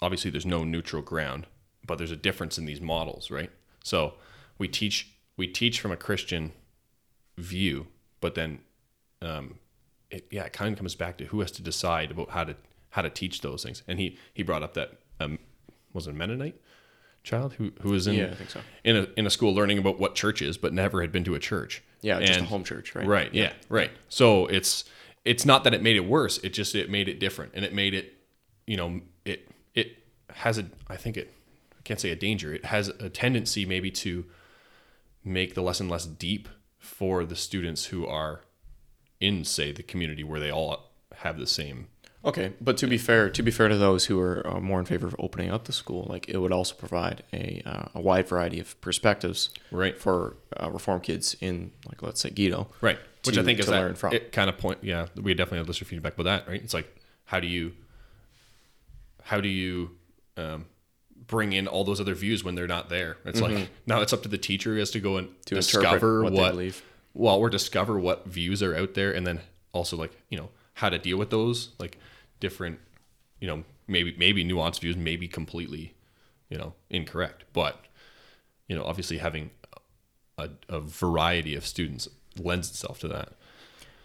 obviously 0.00 0.30
there's 0.30 0.46
no 0.46 0.62
neutral 0.62 1.02
ground, 1.02 1.48
but 1.84 1.98
there's 1.98 2.12
a 2.12 2.16
difference 2.16 2.56
in 2.56 2.64
these 2.64 2.80
models, 2.80 3.30
right? 3.30 3.50
So 3.82 4.14
we 4.58 4.68
teach 4.68 5.10
we 5.36 5.48
teach 5.48 5.80
from 5.80 5.90
a 5.90 5.96
Christian 5.96 6.52
view, 7.36 7.88
but 8.20 8.36
then 8.36 8.60
um, 9.20 9.58
it, 10.08 10.28
yeah, 10.30 10.44
it 10.44 10.52
kind 10.52 10.72
of 10.72 10.78
comes 10.78 10.94
back 10.94 11.18
to 11.18 11.24
who 11.24 11.40
has 11.40 11.50
to 11.52 11.62
decide 11.62 12.12
about 12.12 12.30
how 12.30 12.44
to 12.44 12.54
how 12.90 13.02
to 13.02 13.10
teach 13.10 13.40
those 13.40 13.62
things. 13.62 13.82
And 13.88 13.98
he 13.98 14.18
he 14.32 14.42
brought 14.42 14.62
up 14.62 14.74
that 14.74 14.92
um, 15.18 15.38
was 15.92 16.06
it 16.06 16.10
a 16.10 16.14
Mennonite 16.14 16.60
child 17.22 17.54
who 17.54 17.72
who 17.82 17.90
was 17.90 18.06
in 18.06 18.14
Yeah, 18.14 18.26
I 18.26 18.34
think 18.34 18.50
so. 18.50 18.60
in 18.84 18.96
a 18.96 19.06
in 19.16 19.26
a 19.26 19.30
school 19.30 19.54
learning 19.54 19.78
about 19.78 19.98
what 19.98 20.14
church 20.14 20.42
is, 20.42 20.56
but 20.58 20.72
never 20.72 21.00
had 21.00 21.12
been 21.12 21.24
to 21.24 21.34
a 21.34 21.38
church. 21.38 21.82
Yeah, 22.02 22.20
just 22.20 22.40
a 22.40 22.44
home 22.44 22.64
church, 22.64 22.94
right? 22.94 23.06
Right. 23.06 23.32
Yeah. 23.34 23.52
Right. 23.68 23.90
So 24.08 24.46
it's 24.46 24.84
it's 25.24 25.44
not 25.44 25.64
that 25.64 25.74
it 25.74 25.82
made 25.82 25.96
it 25.96 26.06
worse. 26.06 26.38
It 26.38 26.50
just 26.50 26.74
it 26.74 26.88
made 26.90 27.08
it 27.08 27.20
different, 27.20 27.52
and 27.54 27.64
it 27.64 27.74
made 27.74 27.92
it, 27.94 28.14
you 28.66 28.76
know, 28.76 29.00
it 29.24 29.48
it 29.74 29.98
has 30.30 30.58
a 30.58 30.64
I 30.88 30.96
think 30.96 31.16
it 31.16 31.32
I 31.78 31.82
can't 31.82 32.00
say 32.00 32.10
a 32.10 32.16
danger. 32.16 32.54
It 32.54 32.64
has 32.64 32.88
a 32.88 33.10
tendency 33.10 33.66
maybe 33.66 33.90
to 33.92 34.24
make 35.22 35.54
the 35.54 35.62
lesson 35.62 35.88
less 35.90 36.06
deep 36.06 36.48
for 36.78 37.26
the 37.26 37.36
students 37.36 37.86
who 37.86 38.06
are 38.06 38.40
in 39.20 39.44
say 39.44 39.70
the 39.70 39.82
community 39.82 40.24
where 40.24 40.40
they 40.40 40.50
all 40.50 40.90
have 41.16 41.38
the 41.38 41.46
same 41.46 41.88
Okay, 42.22 42.52
but 42.60 42.76
to 42.76 42.86
be 42.86 42.98
fair, 42.98 43.30
to 43.30 43.42
be 43.42 43.50
fair 43.50 43.68
to 43.68 43.78
those 43.78 44.04
who 44.06 44.20
are 44.20 44.46
uh, 44.46 44.60
more 44.60 44.78
in 44.78 44.84
favor 44.84 45.06
of 45.06 45.16
opening 45.18 45.50
up 45.50 45.64
the 45.64 45.72
school, 45.72 46.06
like 46.10 46.28
it 46.28 46.36
would 46.36 46.52
also 46.52 46.74
provide 46.74 47.22
a 47.32 47.62
uh, 47.64 47.84
a 47.94 48.00
wide 48.00 48.28
variety 48.28 48.60
of 48.60 48.78
perspectives, 48.82 49.48
Right. 49.70 49.98
for 49.98 50.36
uh, 50.62 50.70
reform 50.70 51.00
kids 51.00 51.34
in 51.40 51.72
like 51.88 52.02
let's 52.02 52.20
say 52.20 52.28
Guido, 52.30 52.68
Right. 52.82 52.98
Which 53.24 53.36
to- 53.36 53.40
I 53.40 53.44
think 53.44 53.58
is 53.58 53.64
to 53.66 53.70
that 53.70 53.80
learn 53.80 53.94
from. 53.94 54.12
it 54.12 54.32
kind 54.32 54.50
of 54.50 54.58
point. 54.58 54.78
Yeah, 54.82 55.06
we 55.16 55.32
definitely 55.32 55.58
had 55.58 55.68
listener 55.68 55.86
feedback 55.86 56.12
about 56.14 56.24
that. 56.24 56.46
Right. 56.48 56.62
It's 56.62 56.74
like 56.74 56.94
how 57.24 57.40
do 57.40 57.46
you 57.46 57.72
how 59.22 59.40
do 59.40 59.48
you 59.48 59.92
um, 60.36 60.66
bring 61.26 61.52
in 61.54 61.66
all 61.68 61.84
those 61.84 62.00
other 62.00 62.14
views 62.14 62.44
when 62.44 62.54
they're 62.54 62.66
not 62.66 62.90
there? 62.90 63.16
It's 63.24 63.40
like 63.40 63.70
now 63.86 64.02
it's 64.02 64.12
up 64.12 64.22
to 64.24 64.28
the 64.28 64.38
teacher 64.38 64.74
who 64.74 64.78
has 64.80 64.90
to 64.90 65.00
go 65.00 65.16
and 65.16 65.28
Mm-hmm. 65.28 65.40
To 65.46 65.54
discover 65.54 66.22
what 66.22 66.32
what, 66.34 66.50
believe. 66.52 66.82
well, 67.14 67.36
or 67.36 67.48
discover 67.48 67.98
what 67.98 68.26
views 68.26 68.62
are 68.62 68.76
out 68.76 68.92
there, 68.94 69.10
and 69.12 69.26
then 69.26 69.40
also 69.72 69.96
like 69.96 70.12
you 70.28 70.36
know 70.36 70.50
how 70.74 70.88
to 70.90 70.98
deal 70.98 71.18
with 71.18 71.30
those 71.30 71.70
like 71.78 71.98
different 72.40 72.78
you 73.40 73.46
know 73.46 73.64
maybe 73.86 74.14
maybe 74.18 74.44
nuanced 74.44 74.80
views, 74.80 74.96
maybe 74.96 75.28
completely 75.28 75.94
you 76.48 76.58
know 76.58 76.74
incorrect, 76.88 77.44
but 77.52 77.86
you 78.68 78.76
know 78.76 78.84
obviously 78.84 79.18
having 79.18 79.50
a, 80.38 80.48
a 80.68 80.80
variety 80.80 81.54
of 81.54 81.66
students 81.66 82.08
lends 82.38 82.70
itself 82.70 82.98
to 83.00 83.08
that. 83.08 83.32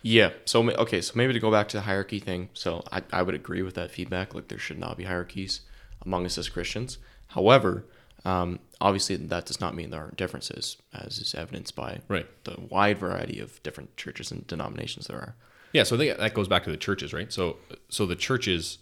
Yeah. 0.01 0.31
So 0.45 0.69
okay. 0.69 1.01
So 1.01 1.13
maybe 1.15 1.33
to 1.33 1.39
go 1.39 1.49
back 1.51 1.67
to 1.69 1.77
the 1.77 1.81
hierarchy 1.81 2.19
thing. 2.19 2.49
So 2.53 2.83
I, 2.91 3.01
I 3.11 3.23
would 3.23 3.33
agree 3.33 3.63
with 3.63 3.73
that 3.75 3.89
feedback. 3.91 4.35
Like 4.35 4.49
there 4.49 4.59
should 4.59 4.77
not 4.77 4.97
be 4.97 5.05
hierarchies 5.05 5.61
among 6.05 6.25
us 6.25 6.37
as 6.37 6.47
Christians. 6.47 6.99
However, 7.29 7.85
um, 8.23 8.59
obviously 8.79 9.15
that 9.15 9.45
does 9.45 9.59
not 9.59 9.75
mean 9.75 9.89
there 9.89 10.01
aren't 10.01 10.17
differences, 10.17 10.77
as 10.93 11.17
is 11.17 11.33
evidenced 11.33 11.75
by 11.75 12.01
Right. 12.07 12.27
the 12.43 12.55
wide 12.69 12.99
variety 12.99 13.39
of 13.39 13.61
different 13.63 13.97
churches 13.97 14.31
and 14.31 14.45
denominations 14.45 15.07
there 15.07 15.17
are. 15.17 15.35
Yeah, 15.75 15.83
so 15.83 15.97
I 15.97 15.99
think 15.99 16.17
that 16.17 16.33
goes 16.33 16.47
back 16.47 16.63
to 16.63 16.71
the 16.71 16.77
churches, 16.77 17.11
right? 17.11 17.33
So, 17.33 17.57
so 17.89 18.05
the 18.05 18.15
churches, 18.15 18.77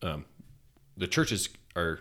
um, 0.00 0.24
the 0.96 1.06
churches 1.06 1.50
are, 1.76 2.00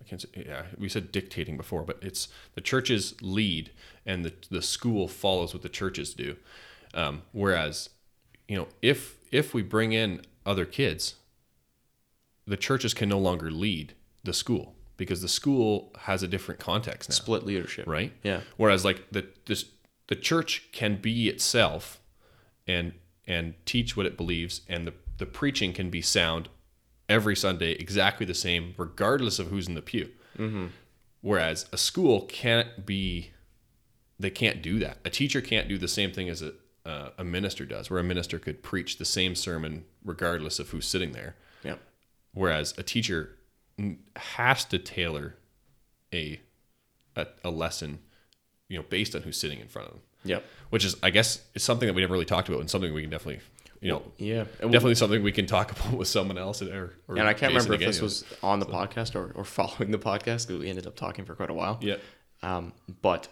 I 0.00 0.04
can't 0.04 0.22
say, 0.22 0.28
yeah, 0.34 0.62
we 0.78 0.88
said 0.88 1.12
dictating 1.12 1.58
before, 1.58 1.82
but 1.82 1.98
it's 2.00 2.28
the 2.54 2.62
churches 2.62 3.14
lead, 3.20 3.72
and 4.06 4.24
the 4.24 4.32
the 4.48 4.62
school 4.62 5.06
follows 5.06 5.52
what 5.52 5.62
the 5.62 5.68
churches 5.68 6.14
do. 6.14 6.36
Um, 6.94 7.24
whereas, 7.32 7.90
you 8.48 8.56
know, 8.56 8.68
if 8.80 9.16
if 9.30 9.52
we 9.52 9.60
bring 9.60 9.92
in 9.92 10.22
other 10.46 10.64
kids, 10.64 11.16
the 12.46 12.56
churches 12.56 12.94
can 12.94 13.10
no 13.10 13.18
longer 13.18 13.50
lead 13.50 13.92
the 14.22 14.32
school 14.32 14.74
because 14.96 15.20
the 15.20 15.28
school 15.28 15.92
has 15.98 16.22
a 16.22 16.26
different 16.26 16.58
context 16.58 17.10
now 17.10 17.16
Split 17.16 17.44
leadership. 17.44 17.86
right? 17.86 18.14
Yeah. 18.22 18.40
Whereas 18.56 18.82
like 18.82 19.10
the 19.10 19.26
this 19.44 19.66
the 20.06 20.16
church 20.16 20.70
can 20.72 20.96
be 20.96 21.28
itself 21.28 22.00
and 22.66 22.94
and 23.26 23.54
teach 23.64 23.96
what 23.96 24.06
it 24.06 24.16
believes 24.16 24.60
and 24.68 24.86
the 24.86 24.94
the 25.16 25.26
preaching 25.26 25.72
can 25.72 25.90
be 25.90 26.02
sound 26.02 26.48
every 27.08 27.36
Sunday 27.36 27.72
exactly 27.72 28.26
the 28.26 28.34
same 28.34 28.74
regardless 28.76 29.38
of 29.38 29.48
who's 29.48 29.68
in 29.68 29.74
the 29.74 29.82
pew. 29.82 30.10
Whereas 31.20 31.66
a 31.72 31.76
school 31.76 32.22
can't 32.22 32.84
be 32.84 33.30
they 34.18 34.30
can't 34.30 34.62
do 34.62 34.78
that. 34.78 34.98
A 35.04 35.10
teacher 35.10 35.40
can't 35.40 35.68
do 35.68 35.78
the 35.78 35.88
same 35.88 36.12
thing 36.12 36.28
as 36.28 36.42
a 36.42 36.52
uh, 36.86 37.10
a 37.16 37.24
minister 37.24 37.64
does, 37.64 37.88
where 37.90 38.00
a 38.00 38.04
minister 38.04 38.38
could 38.38 38.62
preach 38.62 38.98
the 38.98 39.06
same 39.06 39.34
sermon 39.34 39.84
regardless 40.04 40.58
of 40.58 40.68
who's 40.70 40.86
sitting 40.86 41.12
there. 41.12 41.34
Yeah. 41.62 41.76
Whereas 42.34 42.74
a 42.76 42.82
teacher 42.82 43.36
has 44.16 44.64
to 44.66 44.78
tailor 44.78 45.36
a, 46.12 46.40
a 47.16 47.26
a 47.42 47.50
lesson, 47.50 48.00
you 48.68 48.76
know, 48.76 48.84
based 48.88 49.14
on 49.14 49.22
who's 49.22 49.38
sitting 49.38 49.60
in 49.60 49.68
front 49.68 49.88
of 49.88 49.94
them. 49.94 50.02
Yep. 50.24 50.44
Which 50.70 50.84
is, 50.84 50.96
I 51.02 51.10
guess, 51.10 51.40
is 51.54 51.62
something 51.62 51.86
that 51.86 51.94
we 51.94 52.00
never 52.00 52.12
really 52.12 52.24
talked 52.24 52.48
about, 52.48 52.60
and 52.60 52.70
something 52.70 52.92
we 52.92 53.02
can 53.02 53.10
definitely, 53.10 53.42
you 53.80 53.90
know, 53.90 54.02
Yeah. 54.18 54.44
Definitely 54.60 54.96
something 54.96 55.22
we 55.22 55.32
can 55.32 55.46
talk 55.46 55.70
about 55.78 55.92
with 55.92 56.08
someone 56.08 56.38
else. 56.38 56.62
Or, 56.62 56.94
or 57.08 57.16
And 57.16 57.28
I 57.28 57.32
can't 57.34 57.52
Jason 57.52 57.70
remember 57.70 57.74
if 57.74 57.80
again, 57.80 57.88
this 57.88 58.00
was 58.00 58.24
on 58.42 58.60
the 58.60 58.66
podcast 58.66 59.14
or, 59.14 59.32
or 59.34 59.44
following 59.44 59.90
the 59.90 59.98
podcast 59.98 60.46
because 60.46 60.58
we 60.58 60.68
ended 60.68 60.86
up 60.86 60.96
talking 60.96 61.24
for 61.24 61.34
quite 61.34 61.50
a 61.50 61.54
while. 61.54 61.78
Yeah. 61.80 61.96
Um, 62.42 62.72
but 63.02 63.28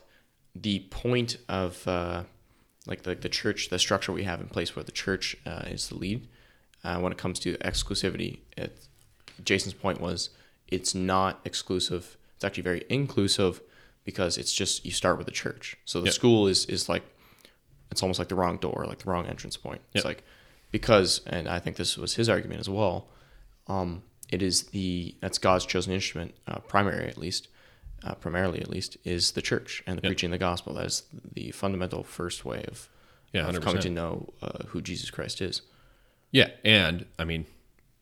the 0.54 0.80
point 0.90 1.38
of 1.48 1.86
uh, 1.88 2.24
like 2.86 3.02
the, 3.02 3.14
the 3.14 3.28
church, 3.28 3.68
the 3.68 3.78
structure 3.78 4.12
we 4.12 4.24
have 4.24 4.40
in 4.40 4.48
place 4.48 4.76
where 4.76 4.84
the 4.84 4.92
church 4.92 5.36
uh, 5.46 5.62
is 5.66 5.88
the 5.88 5.96
lead, 5.96 6.28
uh, 6.84 6.98
when 6.98 7.12
it 7.12 7.18
comes 7.18 7.38
to 7.40 7.56
exclusivity, 7.58 8.40
it, 8.56 8.86
Jason's 9.44 9.74
point 9.74 10.00
was 10.00 10.30
it's 10.68 10.94
not 10.94 11.40
exclusive. 11.44 12.16
It's 12.36 12.44
actually 12.44 12.62
very 12.64 12.84
inclusive 12.88 13.60
because 14.04 14.38
it's 14.38 14.52
just 14.52 14.84
you 14.84 14.90
start 14.90 15.16
with 15.18 15.26
the 15.26 15.32
church. 15.32 15.76
So 15.84 16.00
the 16.00 16.06
Yeah. 16.06 16.12
school 16.12 16.46
is 16.48 16.64
is 16.66 16.88
like 16.88 17.02
it's 17.90 18.02
almost 18.02 18.18
like 18.18 18.28
the 18.28 18.34
wrong 18.34 18.56
door, 18.58 18.84
like 18.88 18.98
the 19.00 19.10
wrong 19.10 19.26
entrance 19.26 19.56
point. 19.56 19.82
It's 19.94 20.04
like 20.04 20.22
because, 20.70 21.20
and 21.26 21.46
I 21.48 21.58
think 21.58 21.76
this 21.76 21.96
was 21.98 22.14
his 22.14 22.28
argument 22.28 22.60
as 22.60 22.68
well. 22.68 23.08
Um, 23.68 24.02
it 24.30 24.40
is 24.42 24.64
the 24.68 25.14
that's 25.20 25.38
God's 25.38 25.66
chosen 25.66 25.92
instrument, 25.92 26.34
uh, 26.46 26.60
primary 26.60 27.06
at 27.06 27.18
least, 27.18 27.48
uh, 28.02 28.14
primarily 28.14 28.60
at 28.60 28.70
least, 28.70 28.96
is 29.04 29.32
the 29.32 29.42
church 29.42 29.82
and 29.86 29.98
the 29.98 30.02
preaching 30.02 30.30
the 30.30 30.38
gospel. 30.38 30.72
That 30.74 30.86
is 30.86 31.02
the 31.34 31.50
fundamental 31.50 32.02
first 32.02 32.44
way 32.46 32.64
of, 32.66 32.88
Yeah, 33.34 33.46
of 33.46 33.60
coming 33.60 33.82
to 33.82 33.90
know 33.90 34.32
uh, 34.40 34.64
who 34.68 34.80
Jesus 34.80 35.10
Christ 35.10 35.42
is. 35.42 35.60
Yeah, 36.30 36.48
and 36.64 37.04
I 37.18 37.24
mean, 37.24 37.44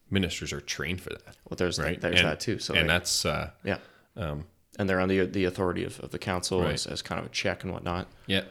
ministers 0.09 0.53
are 0.53 0.61
trained 0.61 1.01
for 1.01 1.11
that, 1.11 1.37
Well, 1.49 1.57
there's 1.57 1.81
right? 1.81 2.01
there's 2.01 2.21
and, 2.21 2.29
that 2.29 2.39
too. 2.39 2.61
So 2.61 2.75
and 2.75 2.89
they- 2.89 2.93
that's 2.93 3.25
uh, 3.27 3.51
yeah, 3.65 3.79
um, 4.17 4.45
and 4.81 4.89
they're 4.89 5.01
on 5.01 5.09
the 5.09 5.27
the 5.27 5.45
authority 5.45 5.85
of, 5.85 6.01
of 6.01 6.11
the 6.11 6.19
council 6.19 6.63
Right. 6.63 6.73
as, 6.75 6.87
as 6.87 7.03
kind 7.03 7.19
of 7.21 7.27
a 7.27 7.29
check 7.29 7.63
and 7.65 7.73
whatnot. 7.73 8.09
yeah. 8.27 8.45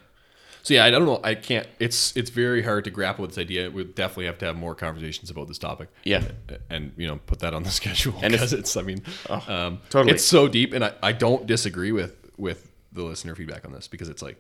So 0.62 0.74
yeah, 0.74 0.84
I 0.84 0.92
don't 0.92 1.06
know. 1.06 1.22
I 1.24 1.36
can't. 1.36 1.66
It's 1.80 2.16
it's 2.18 2.30
very 2.30 2.62
hard 2.62 2.84
to 2.84 2.92
grapple 2.92 3.22
with 3.24 3.32
this 3.32 3.38
idea. 3.42 3.72
We 3.72 3.86
definitely 3.86 4.26
have 4.26 4.38
to 4.40 4.46
have 4.46 4.58
more 4.58 4.76
conversations 4.76 5.30
about 5.32 5.48
this 5.48 5.58
topic. 5.58 5.88
Yeah. 6.04 6.24
and 6.70 6.92
you 6.98 7.08
know 7.08 7.18
put 7.26 7.40
that 7.40 7.54
on 7.54 7.64
the 7.64 7.70
schedule 7.82 8.14
And 8.22 8.34
because 8.34 8.52
it's. 8.54 8.76
I 8.76 8.82
mean, 8.82 9.02
um, 9.30 9.80
totally. 9.90 10.14
It's 10.14 10.26
so 10.26 10.48
deep, 10.50 10.74
and 10.74 10.84
I, 10.84 10.92
I 11.02 11.12
don't 11.14 11.48
disagree 11.48 11.94
with 11.94 12.14
with 12.38 12.72
the 12.92 13.04
listener 13.04 13.36
feedback 13.36 13.66
on 13.66 13.72
this 13.72 13.88
because 13.88 14.10
it's 14.10 14.22
like, 14.22 14.38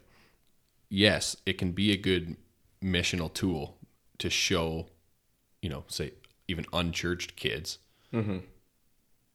yes, 0.89 1.37
it 1.45 1.57
can 1.57 1.71
be 1.71 1.91
a 1.93 1.97
good 1.97 2.35
missional 2.83 3.33
tool 3.33 3.77
to 4.17 4.29
show, 4.29 4.87
you 5.61 5.69
know, 5.69 5.83
say 5.87 6.11
even 6.49 6.65
unchurched 6.73 7.35
kids, 7.37 7.77
Mm-hmm. 8.13 8.39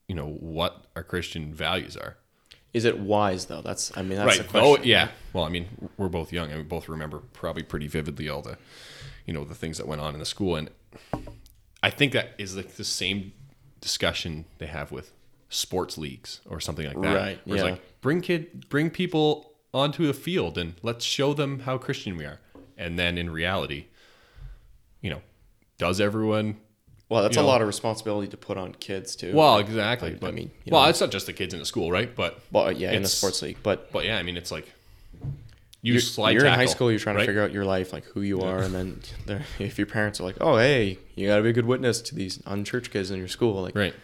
you 0.09 0.14
know, 0.14 0.27
what 0.29 0.85
our 0.97 1.03
Christian 1.03 1.55
values 1.55 1.97
are. 1.97 2.17
Is 2.75 2.85
it 2.85 2.99
wise 2.99 3.47
though? 3.47 3.63
That's 3.63 3.97
I 3.97 4.03
mean 4.03 4.19
that's 4.19 4.37
the 4.37 4.43
right. 4.43 4.51
question. 4.51 4.77
Oh, 4.81 4.85
yeah. 4.85 5.09
Well, 5.33 5.45
I 5.45 5.49
mean, 5.49 5.91
we're 5.97 6.09
both 6.09 6.33
young 6.33 6.51
and 6.51 6.59
we 6.59 6.65
both 6.65 6.89
remember 6.89 7.21
probably 7.33 7.63
pretty 7.63 7.87
vividly 7.87 8.29
all 8.29 8.43
the, 8.43 8.59
you 9.25 9.33
know, 9.33 9.45
the 9.45 9.55
things 9.55 9.79
that 9.79 9.87
went 9.87 10.01
on 10.01 10.13
in 10.13 10.19
the 10.19 10.27
school. 10.27 10.57
And 10.57 10.71
I 11.83 11.91
think 11.91 12.13
that 12.13 12.35
is 12.37 12.57
like 12.57 12.75
the 12.75 12.85
same 12.85 13.33
discussion 13.81 14.45
they 14.59 14.67
have 14.67 14.91
with 14.91 15.13
sports 15.49 15.97
leagues 15.97 16.41
or 16.47 16.59
something 16.61 16.87
like 16.87 17.01
that. 17.01 17.17
Right, 17.17 17.41
Where 17.47 17.57
it's 17.57 17.65
yeah. 17.65 17.71
like 17.73 18.01
bring 18.01 18.21
kid, 18.21 18.69
bring 18.69 18.91
people 18.91 19.53
onto 19.73 20.09
a 20.09 20.13
field 20.13 20.59
and 20.59 20.75
let's 20.83 21.05
show 21.05 21.33
them 21.33 21.61
how 21.61 21.79
Christian 21.79 22.17
we 22.17 22.25
are. 22.25 22.41
And 22.77 22.99
then 22.99 23.17
in 23.17 23.31
reality, 23.31 23.87
you 25.01 25.11
know, 25.11 25.23
does 25.79 26.01
everyone 26.01 26.57
Well, 27.09 27.23
that's 27.23 27.37
you 27.37 27.43
a 27.43 27.45
know- 27.45 27.49
lot 27.51 27.61
of 27.61 27.67
responsibility 27.67 28.29
to 28.29 28.37
put 28.37 28.57
on 28.57 28.73
kids 28.75 29.14
too. 29.14 29.35
well, 29.35 29.59
exactly. 29.59 30.12
I 30.12 30.14
But 30.14 30.35
mean, 30.35 30.51
you 30.64 30.73
well, 30.73 30.83
know. 30.85 30.88
it's 30.88 31.01
not 31.01 31.11
just 31.11 31.27
the 31.27 31.33
kids 31.33 31.53
in 31.55 31.61
the 31.61 31.67
school, 31.67 31.90
right? 31.90 32.14
But 32.14 32.40
well, 32.51 32.73
yeah, 32.73 32.93
in 32.93 33.03
the 33.03 33.09
sports 33.09 33.43
league, 33.43 33.59
but 33.62 33.93
but 33.93 34.05
yeah, 34.05 34.17
I 34.19 34.23
mean, 34.23 34.37
it's 34.37 34.51
like 34.51 34.73
you 35.83 35.93
you're, 35.93 36.01
slide 36.01 36.31
you're 36.33 36.47
in 36.47 36.53
high 36.55 36.64
school. 36.64 36.90
You're 36.90 36.99
trying 36.99 37.17
right? 37.17 37.23
to 37.23 37.27
figure 37.27 37.43
out 37.43 37.53
your 37.53 37.67
life, 37.67 37.93
like 37.93 38.05
who 38.07 38.23
you 38.23 38.40
are, 38.40 38.59
and 38.62 38.75
then 38.75 39.01
if 39.59 39.77
your 39.79 39.87
parents 39.87 40.19
are 40.19 40.25
like, 40.25 40.37
"Oh, 40.40 40.57
hey, 40.57 40.99
you 41.14 41.29
got 41.29 41.37
to 41.37 41.43
be 41.43 41.51
a 41.51 41.53
good 41.53 41.67
witness 41.67 42.01
to 42.03 42.14
these 42.14 42.43
unchurched 42.47 42.90
kids 42.90 43.11
in 43.11 43.19
your 43.19 43.29
school," 43.29 43.61
like, 43.62 43.75
Right. 43.77 43.95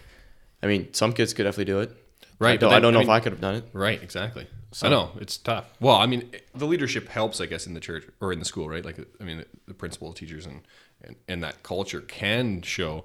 I 0.63 0.67
mean, 0.67 0.93
some 0.93 1.15
kids 1.15 1.33
could 1.33 1.45
definitely 1.45 1.65
do 1.73 1.81
it. 1.81 1.91
Right, 2.39 2.53
I 2.53 2.57
don't, 2.59 2.73
I 2.75 2.81
don't 2.81 2.93
know 2.93 3.01
I 3.01 3.05
if 3.05 3.09
I 3.09 3.21
could 3.21 3.33
have 3.33 3.41
done 3.41 3.55
it. 3.57 3.65
Right, 3.73 4.03
exactly. 4.03 4.47
I 4.83 4.89
know 4.89 5.11
it's 5.21 5.37
tough. 5.37 5.67
Well, 5.81 5.97
I 5.97 6.07
mean, 6.07 6.31
the 6.55 6.67
leadership 6.67 7.09
helps, 7.09 7.41
I 7.41 7.47
guess, 7.47 7.67
in 7.67 7.75
the 7.75 7.81
church 7.81 8.05
or 8.21 8.33
in 8.33 8.39
the 8.39 8.45
school, 8.45 8.69
right? 8.69 8.85
Like, 8.85 8.99
I 9.21 9.25
mean, 9.25 9.45
the 9.67 9.75
principal, 9.75 10.13
teachers, 10.13 10.47
and 10.47 10.63
and, 11.03 11.17
and 11.29 11.43
that 11.43 11.63
culture 11.63 12.01
can 12.03 12.61
show, 12.63 13.05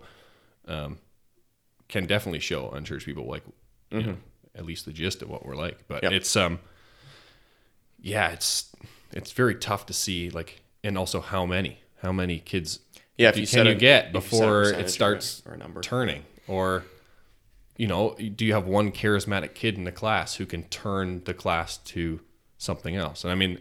um, 0.67 0.99
can 1.87 2.05
definitely 2.05 2.39
show 2.39 2.69
unchurched 2.71 3.05
people 3.05 3.25
like, 3.25 3.43
you 3.89 4.03
know, 4.03 4.17
at 4.53 4.65
least 4.65 4.85
the 4.85 4.91
gist 4.93 5.21
of 5.21 5.29
what 5.29 5.45
we're 5.45 5.55
like. 5.55 5.87
But 5.87 6.03
Yep. 6.03 6.11
it's 6.11 6.35
um, 6.35 6.59
yeah, 8.01 8.29
it's 8.29 8.71
it's 9.11 9.31
very 9.31 9.55
tough 9.55 9.85
to 9.87 9.93
see 9.93 10.29
like, 10.29 10.61
and 10.83 10.97
also 10.97 11.21
how 11.21 11.45
many, 11.45 11.79
how 12.01 12.11
many 12.11 12.39
kids, 12.39 12.79
Yeah, 13.17 13.29
if 13.29 13.37
you 13.37 13.47
can 13.47 13.65
you 13.65 13.71
a- 13.71 13.75
get 13.75 14.07
if 14.07 14.13
you 14.13 14.19
before 14.19 14.63
it 14.63 14.89
starts 14.89 15.41
or 15.45 15.53
a 15.53 15.57
number. 15.57 15.81
turning 15.81 16.23
or 16.47 16.83
you 17.77 17.87
know 17.87 18.15
do 18.35 18.45
you 18.45 18.53
have 18.53 18.65
one 18.67 18.91
charismatic 18.91 19.53
kid 19.53 19.75
in 19.77 19.83
the 19.83 19.91
class 19.91 20.35
who 20.35 20.45
can 20.45 20.63
turn 20.63 21.21
the 21.25 21.33
class 21.33 21.77
to 21.77 22.19
something 22.57 22.95
else 22.95 23.23
and 23.23 23.31
i 23.31 23.35
mean 23.35 23.59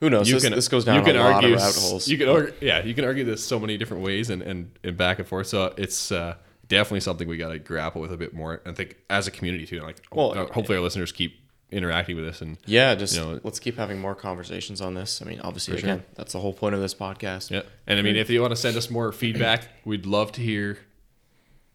Who 0.00 0.10
knows? 0.10 0.28
you 0.28 0.34
This, 0.34 0.44
can 0.44 0.52
this 0.54 0.68
goes 0.68 0.84
down 0.84 0.96
you 0.96 1.02
can 1.02 1.16
a 1.16 1.20
lot 1.20 1.34
argue 1.36 1.54
of 1.54 1.60
rabbit 1.60 1.76
holes. 1.76 2.08
you 2.08 2.18
can 2.18 2.28
argue, 2.28 2.52
yeah 2.60 2.84
you 2.84 2.94
can 2.94 3.04
argue 3.04 3.24
this 3.24 3.44
so 3.44 3.58
many 3.58 3.76
different 3.78 4.02
ways 4.02 4.30
and 4.30 4.42
and, 4.42 4.70
and 4.84 4.96
back 4.96 5.18
and 5.18 5.26
forth 5.26 5.46
so 5.46 5.72
it's 5.76 6.12
uh 6.12 6.34
definitely 6.68 7.00
something 7.00 7.28
we 7.28 7.36
got 7.36 7.48
to 7.50 7.58
grapple 7.58 8.00
with 8.00 8.12
a 8.12 8.16
bit 8.16 8.34
more 8.34 8.60
i 8.66 8.72
think 8.72 8.96
as 9.08 9.26
a 9.26 9.30
community 9.30 9.64
too 9.66 9.80
like 9.80 9.96
Well, 10.12 10.32
uh, 10.32 10.46
hopefully 10.52 10.76
our 10.76 10.82
listeners 10.84 11.12
keep 11.12 11.40
interacting 11.70 12.14
with 12.14 12.26
us 12.28 12.40
and 12.42 12.58
yeah, 12.66 12.94
just 12.94 13.16
you 13.16 13.20
know, 13.24 13.40
let's 13.42 13.58
keep 13.58 13.76
having 13.76 13.98
more 14.00 14.14
conversations 14.14 14.80
on 14.80 14.94
this. 14.94 15.20
I 15.20 15.24
mean, 15.24 15.40
obviously, 15.40 15.74
For 15.74 15.80
sure. 15.80 15.90
again, 15.94 16.04
that's 16.14 16.32
the 16.32 16.38
whole 16.38 16.52
point 16.52 16.76
of 16.76 16.80
this 16.80 16.94
podcast. 16.94 17.50
Yeah, 17.50 17.62
and 17.88 17.98
I 17.98 18.02
mean, 18.02 18.14
if 18.14 18.30
you 18.30 18.40
want 18.40 18.52
to 18.52 18.56
send 18.56 18.76
us 18.76 18.88
more 18.88 19.10
feedback, 19.10 19.66
we'd 19.84 20.06
love 20.06 20.30
to 20.32 20.40
hear, 20.40 20.78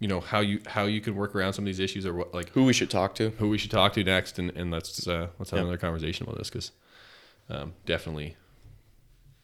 you 0.02 0.08
know, 0.10 0.20
how 0.20 0.40
you 0.42 0.60
how 0.68 0.84
you 0.86 1.00
can 1.00 1.16
work 1.16 1.34
around 1.36 1.54
some 1.54 1.64
of 1.64 1.68
these 1.68 1.80
issues, 1.80 2.06
or 2.06 2.14
what 2.14 2.34
like 2.34 2.50
Who 2.50 2.66
we 2.66 2.74
should 2.74 2.90
talk 2.90 3.16
to? 3.16 3.30
who 3.40 3.48
we 3.48 3.58
should 3.58 3.72
talk 3.72 3.94
to 3.94 4.04
next, 4.04 4.38
and, 4.40 4.50
and 4.58 4.70
let's 4.72 5.08
uh, 5.08 5.28
let's 5.40 5.52
have 5.52 5.60
Yeah. 5.60 5.64
another 5.64 5.78
conversation 5.78 6.26
about 6.26 6.38
this 6.40 6.50
because 6.50 6.72
um, 7.50 7.74
definitely, 7.86 8.36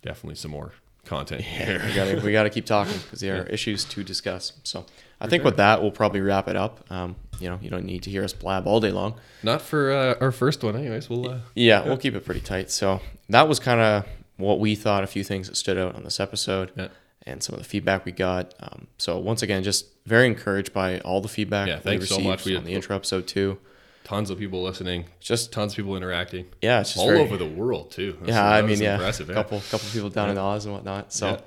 definitely 0.02 0.36
some 0.36 0.52
more 0.52 0.74
content 1.06 1.42
here. 1.42 1.82
we 1.86 1.94
gotta 1.96 2.22
we 2.26 2.32
gotta 2.32 2.50
keep 2.50 2.66
talking 2.76 2.98
because 2.98 3.20
there 3.22 3.42
are 3.42 3.46
issues 3.46 3.86
to 3.86 4.04
discuss. 4.04 4.54
So 4.64 4.86
I 5.22 5.28
think 5.28 5.44
with 5.44 5.58
that 5.58 5.82
we'll 5.82 5.92
probably 5.92 6.22
wrap 6.22 6.48
it 6.48 6.56
up. 6.56 6.84
Um, 6.92 7.16
you 7.40 7.50
know, 7.50 7.60
you 7.62 7.70
don't 7.70 7.86
need 7.86 8.04
to 8.04 8.10
hear 8.10 8.24
us 8.24 8.34
blab 8.34 8.68
all 8.68 8.80
day 8.80 8.92
long. 8.92 9.20
Not 9.44 9.62
for 9.62 9.92
uh, 9.92 10.16
our 10.20 10.32
first 10.32 10.64
one, 10.64 10.76
anyways. 10.76 11.10
We'll 11.10 11.30
uh, 11.30 11.40
Yeah, 11.56 11.86
we'll 11.86 11.98
keep 11.98 12.16
it 12.16 12.26
pretty 12.26 12.42
tight. 12.42 12.72
So 12.72 13.00
that 13.30 13.48
was 13.48 13.60
kind 13.60 13.80
of 13.80 14.06
what 14.38 14.60
we 14.60 14.76
thought. 14.76 15.04
A 15.04 15.08
few 15.08 15.24
things 15.24 15.48
that 15.48 15.56
stood 15.56 15.78
out 15.78 15.96
on 15.96 16.04
this 16.04 16.20
episode, 16.20 16.72
Yeah. 16.76 16.88
and 17.28 17.42
some 17.44 17.54
of 17.54 17.60
the 17.62 17.68
feedback 17.68 18.06
we 18.06 18.12
got. 18.12 18.54
Um, 18.60 18.88
so 18.98 19.18
once 19.20 19.42
again, 19.44 19.64
just 19.64 19.86
very 20.08 20.26
encouraged 20.26 20.74
by 20.74 21.00
all 21.02 21.22
the 21.22 21.28
feedback. 21.28 21.68
Yeah, 21.68 21.76
we 21.76 21.82
thanks 21.82 22.08
so 22.10 22.16
received 22.16 22.28
much. 22.28 22.46
We- 22.46 22.56
on 22.56 22.64
the 22.64 22.74
intro 22.74 22.96
episode 22.96 23.28
too. 23.28 23.60
tons 24.04 24.30
of 24.30 24.40
people 24.40 24.64
listening, 24.64 25.04
Just 25.20 25.52
tons 25.52 25.74
of 25.74 25.78
people 25.78 25.98
interacting, 25.98 26.46
yeah, 26.62 26.80
it's 26.80 26.92
just 26.94 27.00
all 27.02 27.08
very, 27.08 27.20
over 27.20 27.36
the 27.38 27.46
world 27.46 27.92
too. 27.92 28.14
That's- 28.22 28.30
Yeah, 28.30 28.50
I 28.50 28.62
mean, 28.62 28.80
yeah, 28.80 28.98
a 29.00 29.12
yeah. 29.12 29.34
couple 29.34 29.60
couple 29.70 29.88
people 29.92 30.10
down 30.10 30.30
in 30.30 30.38
Oz 30.38 30.64
and 30.66 30.74
whatnot. 30.74 31.12
So 31.12 31.26
Yeah. 31.32 31.40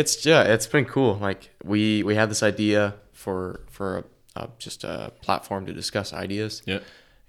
it's 0.00 0.26
yeah, 0.26 0.42
it's 0.42 0.66
been 0.66 0.84
cool. 0.84 1.14
Like 1.28 1.50
we 1.62 2.02
we 2.02 2.14
had 2.16 2.28
this 2.28 2.42
idea 2.42 2.94
for 3.12 3.60
for 3.70 3.98
a, 3.98 4.04
uh, 4.40 4.46
just 4.58 4.82
a 4.84 5.12
platform 5.22 5.64
to 5.66 5.72
discuss 5.72 6.12
ideas. 6.12 6.62
Yeah, 6.66 6.80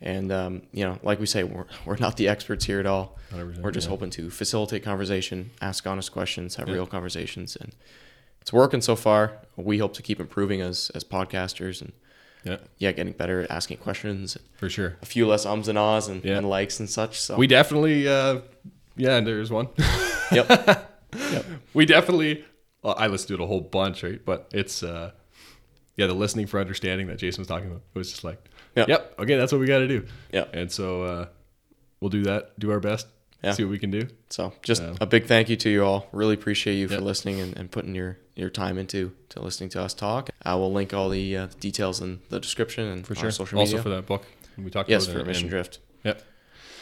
And 0.01 0.31
um, 0.31 0.63
you 0.71 0.83
know, 0.86 0.97
like 1.03 1.19
we 1.19 1.27
say, 1.27 1.43
we're 1.43 1.65
we're 1.86 1.97
not 1.97 2.17
the 2.17 2.27
experts 2.27 2.65
here 2.65 2.79
at 2.79 2.88
all. 2.88 3.07
We're 3.31 3.71
just 3.71 3.86
yeah. 3.88 3.91
hoping 3.91 4.09
to 4.12 4.29
facilitate 4.31 4.81
conversation, 4.83 5.51
ask 5.62 5.86
honest 5.86 6.12
questions, 6.12 6.55
have 6.55 6.67
Yeah. 6.67 6.75
real 6.75 6.88
conversations, 6.88 7.55
and 7.62 7.73
it's 8.43 8.51
working 8.53 8.82
so 8.82 8.95
far. 8.95 9.34
We 9.56 9.77
hope 9.79 9.93
to 9.93 10.01
keep 10.03 10.19
improving 10.19 10.62
as 10.62 10.91
as 10.93 11.03
podcasters 11.03 11.82
and 11.82 11.93
yeah, 12.43 12.58
yeah, 12.77 12.91
getting 12.91 13.13
better 13.13 13.41
at 13.41 13.49
asking 13.49 13.77
questions. 13.77 14.38
for 14.58 14.69
sure. 14.69 14.97
A 15.01 15.06
few 15.06 15.25
less 15.25 15.45
ums 15.45 15.67
and 15.69 15.77
ahs 15.77 16.10
and, 16.10 16.23
Yeah. 16.25 16.38
and 16.38 16.49
likes 16.49 16.77
and 16.79 16.89
such. 16.89 17.19
So 17.21 17.38
We 17.38 17.47
definitely, 17.47 18.06
uh, 18.08 18.41
yeah, 18.97 19.21
there's 19.21 19.49
one. 19.49 19.69
yep. 20.32 20.49
yep. 21.32 21.45
we 21.73 21.86
definitely 21.86 22.43
well, 22.82 22.95
i 22.97 23.08
listened 23.08 23.29
to 23.29 23.34
it 23.36 23.39
a 23.41 23.45
whole 23.47 23.62
bunch 23.62 24.03
right 24.03 24.23
but 24.25 24.47
it's 24.51 24.82
uh 24.84 25.12
yeah 25.95 26.08
the 26.08 26.13
listening 26.13 26.47
for 26.47 26.60
understanding 26.60 27.06
that 27.08 27.17
jason 27.19 27.41
was 27.41 27.47
talking 27.47 27.67
about 27.67 27.82
it 27.93 27.97
was 27.99 28.10
just 28.12 28.23
like 28.23 28.43
Yeah. 28.75 28.86
yep 28.88 29.13
okay 29.19 29.38
that's 29.38 29.51
what 29.51 29.62
we 29.62 29.67
got 29.67 29.79
to 29.79 29.88
do 29.88 30.06
Yeah. 30.32 30.45
and 30.53 30.71
so 30.71 31.03
uh 31.03 31.25
we'll 32.01 32.10
do 32.10 32.23
that 32.23 32.58
do 32.60 32.71
our 32.71 32.79
best 32.79 33.08
Yeah. 33.43 33.51
see 33.51 33.63
what 33.65 33.71
we 33.71 33.79
can 33.79 33.91
do 33.91 34.08
So 34.29 34.53
just 34.63 34.82
Yeah. 34.82 34.95
a 35.01 35.06
big 35.06 35.25
thank 35.25 35.49
you 35.49 35.56
to 35.58 35.69
you 35.69 35.84
all. 35.84 36.08
Really 36.13 36.34
appreciate 36.34 36.75
you 36.75 36.88
for 36.88 37.01
listening 37.01 37.39
and, 37.41 37.58
and 37.58 37.69
putting 37.69 37.93
your, 37.93 38.17
your 38.36 38.49
time 38.49 38.77
into 38.77 39.12
to 39.29 39.41
listening 39.41 39.69
to 39.71 39.82
us 39.82 39.93
talk. 39.93 40.29
I 40.43 40.56
will 40.56 40.71
link 40.71 40.93
all 40.93 41.10
the 41.10 41.38
uh, 41.38 41.47
details 41.60 41.99
in 42.01 42.21
the 42.29 42.39
description 42.39 42.88
and 42.88 43.06
for 43.06 43.13
our 43.13 43.21
sure 43.21 43.32
social 43.32 43.60
media. 43.60 43.75
also 43.77 43.84
for 43.84 43.89
that 43.89 44.06
book 44.06 44.25
we 44.58 44.69
talked 44.69 44.89
yes, 44.89 45.06
about 45.08 45.19
for 45.21 45.25
Mission 45.25 45.49
Drift. 45.49 45.79
yep 46.03 46.21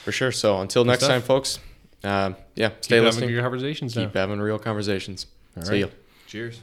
For 0.04 0.12
sure. 0.12 0.32
So 0.32 0.60
until 0.62 0.84
next 0.86 1.00
stuff. 1.04 1.12
time, 1.12 1.22
folks, 1.22 1.60
um, 2.04 2.36
yeah, 2.56 2.70
keep 2.70 2.84
stay 2.84 2.96
having 2.98 3.06
listening. 3.08 3.30
good 3.32 3.42
conversations 3.42 3.94
Keep 3.94 4.14
now. 4.14 4.22
having 4.22 4.40
real 4.40 4.60
conversations. 4.60 5.26
All 5.58 5.64
See 5.64 5.80
you. 5.80 5.90
cheers 6.28 6.60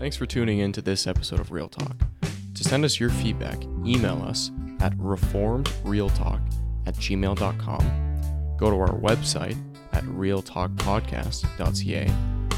Thanks 0.00 0.16
for 0.16 0.24
tuning 0.24 0.60
in 0.60 0.72
to 0.72 0.80
this 0.80 1.06
episode 1.06 1.40
of 1.40 1.52
Real 1.52 1.68
Talk. 1.68 1.94
To 2.54 2.64
send 2.64 2.86
us 2.86 2.98
your 2.98 3.10
feedback, 3.10 3.62
email 3.84 4.22
us 4.22 4.50
at 4.80 4.96
reformedrealtalk 4.96 6.40
at 6.86 6.94
gmail.com. 6.94 8.56
Go 8.56 8.70
to 8.70 8.76
our 8.76 8.98
website 8.98 9.58
at 9.92 10.02
realtalkpodcast.ca 10.04 12.10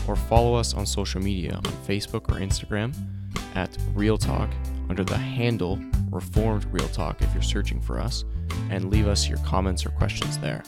or 0.06 0.14
follow 0.14 0.54
us 0.54 0.74
on 0.74 0.86
social 0.86 1.20
media 1.20 1.54
on 1.54 1.62
Facebook 1.84 2.30
or 2.30 2.38
Instagram 2.38 2.94
at 3.56 3.76
Real 3.92 4.16
Talk 4.16 4.48
under 4.88 5.02
the 5.02 5.18
handle 5.18 5.80
Reformed 6.12 6.64
Real 6.70 6.88
Talk 6.90 7.22
if 7.22 7.34
you're 7.34 7.42
searching 7.42 7.80
for 7.80 7.98
us, 7.98 8.24
and 8.70 8.88
leave 8.88 9.08
us 9.08 9.28
your 9.28 9.38
comments 9.38 9.84
or 9.84 9.90
questions 9.90 10.38
there. 10.38 10.62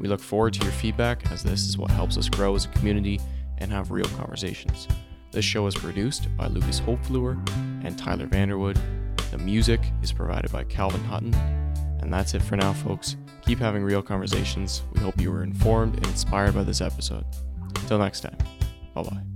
We 0.00 0.08
look 0.08 0.20
forward 0.20 0.54
to 0.54 0.64
your 0.64 0.72
feedback 0.72 1.30
as 1.30 1.44
this 1.44 1.68
is 1.68 1.78
what 1.78 1.92
helps 1.92 2.18
us 2.18 2.28
grow 2.28 2.56
as 2.56 2.64
a 2.64 2.68
community 2.70 3.20
and 3.58 3.70
have 3.70 3.92
real 3.92 4.08
conversations. 4.16 4.88
This 5.30 5.44
show 5.44 5.66
is 5.66 5.74
produced 5.74 6.34
by 6.36 6.48
Lucas 6.48 6.80
Hopefluer 6.80 7.36
and 7.84 7.96
Tyler 7.96 8.26
Vanderwood. 8.26 8.78
The 9.30 9.38
music 9.38 9.80
is 10.02 10.12
provided 10.12 10.50
by 10.50 10.64
Calvin 10.64 11.04
Hutton. 11.04 11.34
And 12.00 12.12
that's 12.12 12.34
it 12.34 12.42
for 12.42 12.56
now, 12.56 12.72
folks. 12.72 13.16
Keep 13.42 13.60
having 13.60 13.84
real 13.84 14.02
conversations. 14.02 14.82
We 14.94 15.00
hope 15.00 15.20
you 15.20 15.30
were 15.30 15.44
informed 15.44 15.96
and 15.96 16.06
inspired 16.06 16.54
by 16.54 16.64
this 16.64 16.80
episode. 16.80 17.24
Until 17.76 17.98
next 17.98 18.20
time, 18.20 18.38
bye 18.94 19.02
bye. 19.02 19.29